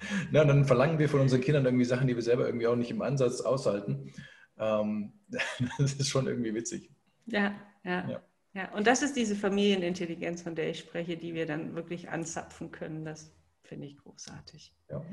Na, 0.30 0.44
dann 0.44 0.64
verlangen 0.64 0.98
wir 0.98 1.08
von 1.08 1.20
unseren 1.20 1.40
Kindern 1.40 1.64
irgendwie 1.64 1.84
Sachen, 1.84 2.06
die 2.06 2.14
wir 2.14 2.22
selber 2.22 2.46
irgendwie 2.46 2.66
auch 2.66 2.76
nicht 2.76 2.90
im 2.90 3.02
Ansatz 3.02 3.40
aushalten. 3.40 4.12
Ähm, 4.58 5.12
das 5.78 5.94
ist 5.94 6.08
schon 6.08 6.26
irgendwie 6.26 6.54
witzig. 6.54 6.90
Ja, 7.26 7.54
ja, 7.84 8.08
ja, 8.08 8.22
ja. 8.54 8.72
Und 8.72 8.86
das 8.86 9.02
ist 9.02 9.16
diese 9.16 9.36
Familienintelligenz, 9.36 10.42
von 10.42 10.54
der 10.54 10.70
ich 10.70 10.78
spreche, 10.78 11.16
die 11.16 11.34
wir 11.34 11.46
dann 11.46 11.74
wirklich 11.74 12.08
anzapfen 12.08 12.70
können. 12.70 13.04
Das 13.04 13.32
finde 13.62 13.86
ich 13.86 13.96
großartig. 13.98 14.74
Ja. 14.90 15.04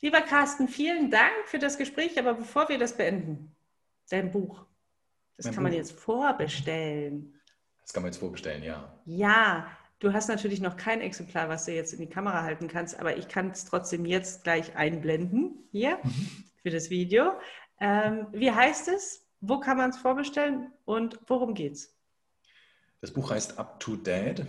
Lieber 0.00 0.20
Carsten, 0.20 0.68
vielen 0.68 1.10
Dank 1.10 1.46
für 1.46 1.58
das 1.58 1.78
Gespräch. 1.78 2.18
Aber 2.18 2.34
bevor 2.34 2.68
wir 2.68 2.78
das 2.78 2.96
beenden, 2.96 3.54
dein 4.10 4.30
Buch, 4.30 4.64
das 5.36 5.46
mein 5.46 5.54
kann 5.54 5.64
Buch. 5.64 5.70
man 5.70 5.78
jetzt 5.78 5.92
vorbestellen. 5.92 7.40
Das 7.82 7.92
kann 7.92 8.02
man 8.02 8.12
jetzt 8.12 8.18
vorbestellen, 8.18 8.62
ja. 8.62 9.00
Ja, 9.06 9.70
Du 10.00 10.12
hast 10.12 10.28
natürlich 10.28 10.60
noch 10.60 10.76
kein 10.76 11.00
Exemplar, 11.00 11.48
was 11.48 11.64
du 11.64 11.72
jetzt 11.72 11.92
in 11.92 11.98
die 11.98 12.08
Kamera 12.08 12.42
halten 12.42 12.68
kannst, 12.68 13.00
aber 13.00 13.16
ich 13.16 13.28
kann 13.28 13.50
es 13.50 13.64
trotzdem 13.64 14.04
jetzt 14.04 14.44
gleich 14.44 14.76
einblenden 14.76 15.68
hier 15.72 15.98
mhm. 16.02 16.44
für 16.62 16.70
das 16.70 16.88
Video. 16.88 17.32
Ähm, 17.80 18.28
wie 18.32 18.50
heißt 18.50 18.88
es? 18.88 19.26
Wo 19.40 19.58
kann 19.58 19.76
man 19.76 19.90
es 19.90 19.98
vorbestellen 19.98 20.72
und 20.84 21.18
worum 21.26 21.54
geht 21.54 21.72
es? 21.72 21.96
Das 23.00 23.12
Buch 23.12 23.30
heißt 23.30 23.58
Up 23.58 23.80
to 23.80 23.96
Dad 23.96 24.46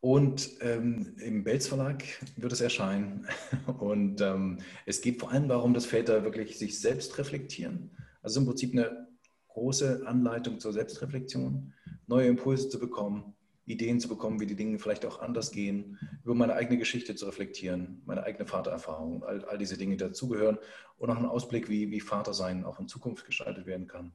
und 0.00 0.50
ähm, 0.62 1.14
im 1.18 1.44
Belz 1.44 1.66
Verlag 1.66 2.02
wird 2.36 2.52
es 2.52 2.62
erscheinen. 2.62 3.26
Und 3.78 4.22
ähm, 4.22 4.58
es 4.86 5.02
geht 5.02 5.20
vor 5.20 5.30
allem 5.30 5.46
darum, 5.46 5.74
dass 5.74 5.84
Väter 5.84 6.24
wirklich 6.24 6.58
sich 6.58 6.80
selbst 6.80 7.18
reflektieren. 7.18 7.90
Also 8.22 8.40
im 8.40 8.46
Prinzip 8.46 8.72
eine 8.72 9.08
große 9.48 10.06
Anleitung 10.06 10.58
zur 10.58 10.72
Selbstreflexion, 10.72 11.74
neue 12.06 12.28
Impulse 12.28 12.70
zu 12.70 12.80
bekommen, 12.80 13.34
Ideen 13.66 14.00
zu 14.00 14.08
bekommen, 14.08 14.40
wie 14.40 14.46
die 14.46 14.56
Dinge 14.56 14.78
vielleicht 14.78 15.04
auch 15.06 15.20
anders 15.20 15.52
gehen, 15.52 15.98
über 16.24 16.34
meine 16.34 16.54
eigene 16.54 16.78
Geschichte 16.78 17.14
zu 17.14 17.26
reflektieren, 17.26 18.02
meine 18.04 18.24
eigene 18.24 18.46
Vatererfahrung, 18.46 19.22
all, 19.22 19.44
all 19.44 19.58
diese 19.58 19.76
Dinge 19.76 19.96
dazugehören 19.96 20.58
und 20.98 21.10
auch 21.10 21.16
einen 21.16 21.26
Ausblick, 21.26 21.68
wie, 21.68 21.90
wie 21.90 22.00
Vatersein 22.00 22.64
auch 22.64 22.80
in 22.80 22.88
Zukunft 22.88 23.26
gestaltet 23.26 23.66
werden 23.66 23.86
kann. 23.86 24.12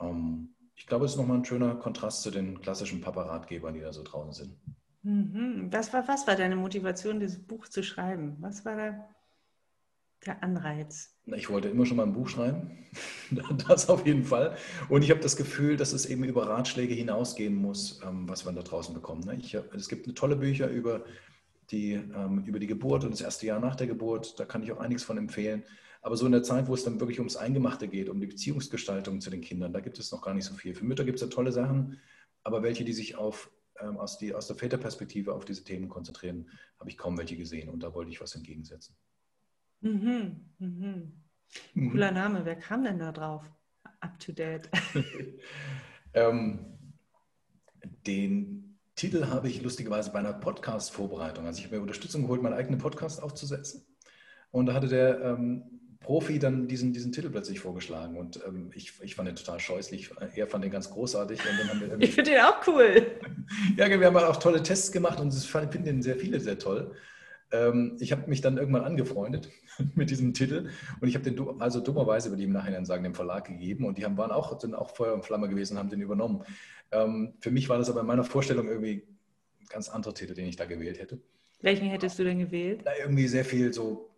Ähm, 0.00 0.54
ich 0.74 0.86
glaube, 0.86 1.04
es 1.04 1.12
ist 1.12 1.18
nochmal 1.18 1.38
ein 1.38 1.44
schöner 1.44 1.76
Kontrast 1.76 2.22
zu 2.22 2.30
den 2.30 2.60
klassischen 2.60 3.00
Papa-Ratgebern, 3.00 3.74
die 3.74 3.80
da 3.80 3.92
so 3.92 4.02
draußen 4.02 4.32
sind. 4.32 4.56
Mhm. 5.02 5.68
Was, 5.70 5.92
war, 5.92 6.06
was 6.08 6.26
war 6.26 6.36
deine 6.36 6.56
Motivation, 6.56 7.20
dieses 7.20 7.38
Buch 7.38 7.68
zu 7.68 7.82
schreiben? 7.82 8.36
Was 8.40 8.64
war 8.64 8.76
da 8.76 9.08
der 10.26 10.42
Anreiz? 10.42 11.14
Ich 11.26 11.50
wollte 11.50 11.68
immer 11.68 11.86
schon 11.86 11.96
mal 11.96 12.04
ein 12.04 12.12
Buch 12.12 12.28
schreiben, 12.28 12.78
das 13.68 13.88
auf 13.88 14.06
jeden 14.06 14.24
Fall. 14.24 14.56
Und 14.88 15.02
ich 15.02 15.10
habe 15.10 15.20
das 15.20 15.36
Gefühl, 15.36 15.76
dass 15.76 15.92
es 15.92 16.06
eben 16.06 16.24
über 16.24 16.48
Ratschläge 16.48 16.94
hinausgehen 16.94 17.54
muss, 17.54 18.00
ähm, 18.04 18.28
was 18.28 18.44
man 18.44 18.54
da 18.54 18.62
draußen 18.62 18.94
bekommt. 18.94 19.26
Ne? 19.26 19.36
Ich, 19.36 19.54
es 19.54 19.88
gibt 19.88 20.14
tolle 20.16 20.36
Bücher 20.36 20.68
über 20.68 21.04
die, 21.70 21.92
ähm, 21.92 22.44
über 22.44 22.58
die 22.58 22.66
Geburt 22.66 23.04
und 23.04 23.12
das 23.12 23.20
erste 23.20 23.46
Jahr 23.46 23.60
nach 23.60 23.76
der 23.76 23.86
Geburt. 23.86 24.38
Da 24.38 24.44
kann 24.44 24.62
ich 24.62 24.72
auch 24.72 24.80
einiges 24.80 25.04
von 25.04 25.18
empfehlen. 25.18 25.64
Aber 26.02 26.16
so 26.16 26.26
in 26.26 26.32
der 26.32 26.42
Zeit, 26.42 26.66
wo 26.66 26.74
es 26.74 26.82
dann 26.82 26.98
wirklich 26.98 27.20
ums 27.20 27.36
Eingemachte 27.36 27.86
geht, 27.86 28.08
um 28.08 28.20
die 28.20 28.26
Beziehungsgestaltung 28.26 29.20
zu 29.20 29.30
den 29.30 29.40
Kindern, 29.40 29.72
da 29.72 29.80
gibt 29.80 29.98
es 29.98 30.10
noch 30.10 30.20
gar 30.20 30.34
nicht 30.34 30.44
so 30.44 30.54
viel. 30.54 30.74
Für 30.74 30.84
Mütter 30.84 31.04
gibt 31.04 31.16
es 31.16 31.22
ja 31.22 31.28
tolle 31.28 31.52
Sachen, 31.52 32.00
aber 32.42 32.62
welche, 32.64 32.84
die 32.84 32.92
sich 32.92 33.16
auf, 33.16 33.50
ähm, 33.80 33.96
aus, 33.96 34.18
die, 34.18 34.34
aus 34.34 34.48
der 34.48 34.56
Väterperspektive 34.56 35.32
auf 35.32 35.44
diese 35.44 35.62
Themen 35.62 35.88
konzentrieren, 35.88 36.50
habe 36.80 36.90
ich 36.90 36.98
kaum 36.98 37.16
welche 37.16 37.36
gesehen. 37.36 37.68
Und 37.68 37.84
da 37.84 37.94
wollte 37.94 38.10
ich 38.10 38.20
was 38.20 38.34
entgegensetzen. 38.34 38.96
Mhm, 39.82 40.40
mhm. 40.58 41.12
mhm. 41.74 41.90
Cooler 41.90 42.12
Name. 42.12 42.44
Wer 42.44 42.56
kam 42.56 42.84
denn 42.84 42.98
da 42.98 43.12
drauf? 43.12 43.44
Up 44.00 44.18
to 44.18 44.32
date. 44.32 44.68
ähm, 46.14 46.78
den 48.06 48.78
Titel 48.94 49.26
habe 49.26 49.48
ich 49.48 49.62
lustigerweise 49.62 50.12
bei 50.12 50.20
einer 50.20 50.32
Podcast-Vorbereitung. 50.32 51.46
Also 51.46 51.58
ich 51.58 51.66
habe 51.66 51.76
mir 51.76 51.82
Unterstützung 51.82 52.22
geholt, 52.22 52.42
meinen 52.42 52.54
eigenen 52.54 52.78
Podcast 52.78 53.22
aufzusetzen. 53.22 53.84
Und 54.50 54.66
da 54.66 54.74
hatte 54.74 54.88
der 54.88 55.20
ähm, 55.20 55.64
Profi 56.00 56.38
dann 56.38 56.68
diesen, 56.68 56.92
diesen 56.92 57.10
Titel 57.10 57.30
plötzlich 57.30 57.58
vorgeschlagen. 57.58 58.16
Und 58.16 58.40
ähm, 58.46 58.70
ich, 58.74 58.92
ich 59.02 59.16
fand 59.16 59.28
den 59.28 59.36
total 59.36 59.58
scheußlich. 59.58 60.10
Er 60.36 60.46
fand 60.46 60.64
den 60.64 60.70
ganz 60.70 60.90
großartig. 60.90 61.40
ich 61.98 62.14
finde 62.14 62.30
den 62.30 62.40
auch 62.40 62.66
cool. 62.68 63.06
ja, 63.76 63.88
wir 63.88 64.06
haben 64.06 64.16
auch 64.16 64.36
tolle 64.36 64.62
Tests 64.62 64.92
gemacht 64.92 65.18
und 65.20 65.32
das 65.32 65.44
finden 65.44 65.84
den 65.84 66.02
sehr 66.02 66.16
viele 66.16 66.38
sehr 66.38 66.58
toll. 66.58 66.94
Ähm, 67.52 67.96
ich 68.00 68.12
habe 68.12 68.28
mich 68.28 68.40
dann 68.40 68.56
irgendwann 68.56 68.84
angefreundet 68.84 69.50
mit 69.94 70.10
diesem 70.10 70.32
Titel 70.34 70.70
und 71.00 71.08
ich 71.08 71.14
habe 71.14 71.30
den 71.30 71.60
also 71.60 71.80
dummerweise, 71.80 72.30
würde 72.30 72.42
ich 72.42 72.48
im 72.48 72.54
Nachhinein 72.54 72.86
sagen, 72.86 73.04
dem 73.04 73.14
Verlag 73.14 73.44
gegeben 73.44 73.84
und 73.84 73.98
die 73.98 74.04
haben, 74.04 74.16
waren 74.16 74.30
auch, 74.30 74.58
sind 74.58 74.74
auch 74.74 74.94
Feuer 74.94 75.14
und 75.14 75.24
Flamme 75.24 75.48
gewesen 75.48 75.74
und 75.74 75.78
haben 75.78 75.90
den 75.90 76.00
übernommen. 76.00 76.44
Ähm, 76.90 77.34
für 77.40 77.50
mich 77.50 77.68
war 77.68 77.78
das 77.78 77.90
aber 77.90 78.00
in 78.00 78.06
meiner 78.06 78.24
Vorstellung 78.24 78.68
irgendwie 78.68 79.04
ein 79.60 79.66
ganz 79.68 79.88
anderer 79.88 80.14
Titel, 80.14 80.34
den 80.34 80.46
ich 80.46 80.56
da 80.56 80.64
gewählt 80.64 80.98
hätte. 80.98 81.20
Welchen 81.60 81.88
hättest 81.88 82.18
du 82.18 82.24
denn 82.24 82.38
gewählt? 82.38 82.82
Na, 82.84 82.90
irgendwie 82.98 83.28
sehr 83.28 83.44
viel 83.44 83.72
so 83.72 84.12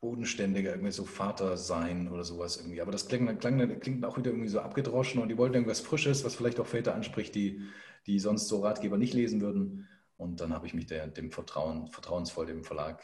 bodenständiger, 0.00 0.70
irgendwie 0.70 0.92
so 0.92 1.04
Vater 1.04 1.56
sein 1.56 2.08
oder 2.08 2.24
sowas 2.24 2.56
irgendwie. 2.56 2.80
Aber 2.80 2.90
das 2.90 3.06
klingt, 3.06 3.40
klingt, 3.40 3.80
klingt 3.80 4.04
auch 4.04 4.16
wieder 4.16 4.30
irgendwie 4.30 4.48
so 4.48 4.60
abgedroschen 4.60 5.20
und 5.20 5.28
die 5.28 5.36
wollten 5.36 5.54
irgendwas 5.54 5.80
Frisches, 5.80 6.24
was 6.24 6.34
vielleicht 6.34 6.58
auch 6.58 6.66
Väter 6.66 6.94
anspricht, 6.94 7.34
die, 7.34 7.60
die 8.06 8.18
sonst 8.18 8.48
so 8.48 8.60
Ratgeber 8.60 8.96
nicht 8.96 9.12
lesen 9.12 9.40
würden. 9.40 9.88
Und 10.20 10.42
dann 10.42 10.52
habe 10.52 10.66
ich 10.66 10.74
mich 10.74 10.84
der, 10.84 11.06
dem 11.06 11.32
Vertrauen, 11.32 11.88
vertrauensvoll 11.88 12.44
dem 12.44 12.62
Verlag 12.62 13.02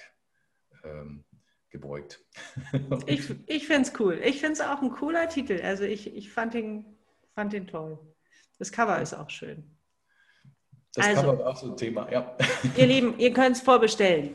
ähm, 0.84 1.24
gebeugt. 1.70 2.22
ich 3.06 3.34
ich 3.46 3.66
finde 3.66 3.88
es 3.88 3.98
cool. 3.98 4.20
Ich 4.22 4.40
finde 4.40 4.52
es 4.52 4.60
auch 4.60 4.82
ein 4.82 4.90
cooler 4.90 5.26
Titel. 5.26 5.58
Also 5.62 5.84
ich, 5.84 6.14
ich 6.14 6.30
fand, 6.30 6.52
den, 6.52 6.84
fand 7.34 7.54
den 7.54 7.68
toll. 7.68 7.98
Das 8.58 8.70
Cover 8.70 9.00
ist 9.00 9.14
auch 9.14 9.30
schön. 9.30 9.78
Das 10.92 11.06
also, 11.06 11.22
Cover 11.22 11.38
war 11.38 11.46
auch 11.46 11.56
so 11.56 11.70
ein 11.70 11.76
Thema, 11.78 12.12
ja. 12.12 12.36
Ihr 12.76 12.86
Lieben, 12.86 13.18
ihr 13.18 13.32
könnt 13.32 13.56
es 13.56 13.62
vorbestellen. 13.62 14.34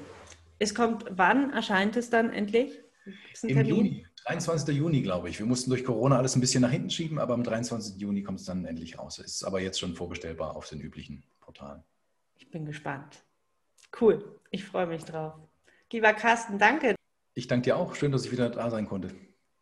Es 0.58 0.74
kommt, 0.74 1.06
wann 1.12 1.54
erscheint 1.54 1.96
es 1.98 2.10
dann 2.10 2.34
endlich? 2.34 2.80
Im 3.44 3.64
Juni, 3.64 4.08
23. 4.26 4.76
Juni, 4.76 5.04
glaube 5.04 5.30
ich. 5.30 5.38
Wir 5.38 5.46
mussten 5.46 5.70
durch 5.70 5.86
Corona 5.86 6.18
alles 6.18 6.36
ein 6.36 6.42
bisschen 6.42 6.64
nach 6.64 6.72
hinten 6.72 6.90
schieben, 6.90 7.20
aber 7.20 7.36
am 7.36 7.44
23. 7.44 8.02
Juni 8.02 8.24
kommt 8.24 8.40
es 8.40 8.48
dann 8.48 8.66
endlich 8.66 8.98
raus. 8.98 9.20
Ist 9.20 9.44
aber 9.44 9.62
jetzt 9.62 9.80
schon 9.80 9.96
vorbestellbar 9.96 10.56
auf 10.56 10.68
den 10.68 10.82
üblichen 10.82 11.24
Portalen 11.42 11.84
bin 12.50 12.66
gespannt. 12.66 13.24
Cool, 14.00 14.40
ich 14.50 14.66
freue 14.66 14.88
mich 14.88 15.04
drauf. 15.04 15.34
Lieber 15.92 16.14
Carsten, 16.14 16.58
danke. 16.58 16.96
Ich 17.34 17.48
danke 17.48 17.66
dir 17.66 17.78
auch. 17.78 17.96
Schön, 17.96 18.12
dass 18.12 18.26
ich 18.26 18.32
wieder 18.32 18.50
da 18.50 18.70
sein 18.70 18.88
konnte. 18.88 19.14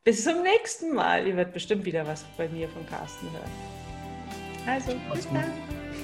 Bis 0.04 0.24
zum 0.24 0.42
nächsten 0.44 0.94
Mal. 0.94 1.28
Ihr 1.28 1.36
werdet 1.36 1.54
bestimmt 1.54 1.86
wieder 1.86 2.06
was 2.08 2.24
bei 2.38 2.48
mir 2.48 2.70
von 2.70 2.86
Carsten 2.86 3.32
hören. 3.32 3.52
Also, 4.65 4.96
bis 5.13 5.28
dann. 5.30 5.52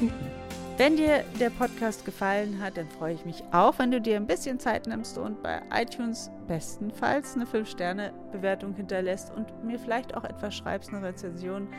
Wenn 0.77 0.97
dir 0.97 1.23
der 1.39 1.51
Podcast 1.51 2.03
gefallen 2.03 2.61
hat, 2.61 2.75
dann 2.75 2.89
freue 2.89 3.13
ich 3.13 3.23
mich 3.23 3.41
auch, 3.53 3.79
wenn 3.79 3.91
du 3.91 4.01
dir 4.01 4.17
ein 4.17 4.27
bisschen 4.27 4.59
Zeit 4.59 4.87
nimmst 4.87 5.17
und 5.17 5.41
bei 5.41 5.61
iTunes 5.73 6.29
bestenfalls 6.49 7.35
eine 7.35 7.45
5-Sterne-Bewertung 7.45 8.73
hinterlässt 8.73 9.31
und 9.33 9.63
mir 9.63 9.79
vielleicht 9.79 10.17
auch 10.17 10.25
etwas 10.25 10.53
schreibst, 10.53 10.89
eine 10.89 11.01
Rezension. 11.01 11.69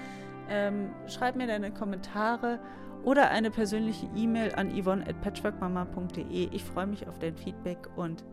Ähm, 0.49 0.95
schreib 1.09 1.37
mir 1.37 1.47
deine 1.47 1.73
Kommentare 1.73 2.59
oder 3.07 3.31
eine 3.31 3.53
persönliche 3.53 4.09
E-Mail 4.17 4.53
an 4.57 4.77
yvonne 4.77 5.07
at 5.07 5.21
patchworkmama.de. 5.21 6.49
Ich 6.53 6.65
freue 6.65 6.89
mich 6.89 7.07
auf 7.07 7.21
dein 7.21 7.37
Feedback 7.37 7.89
und 7.97 8.25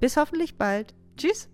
bis 0.00 0.16
hoffentlich 0.16 0.56
bald. 0.56 0.94
Tschüss! 1.18 1.50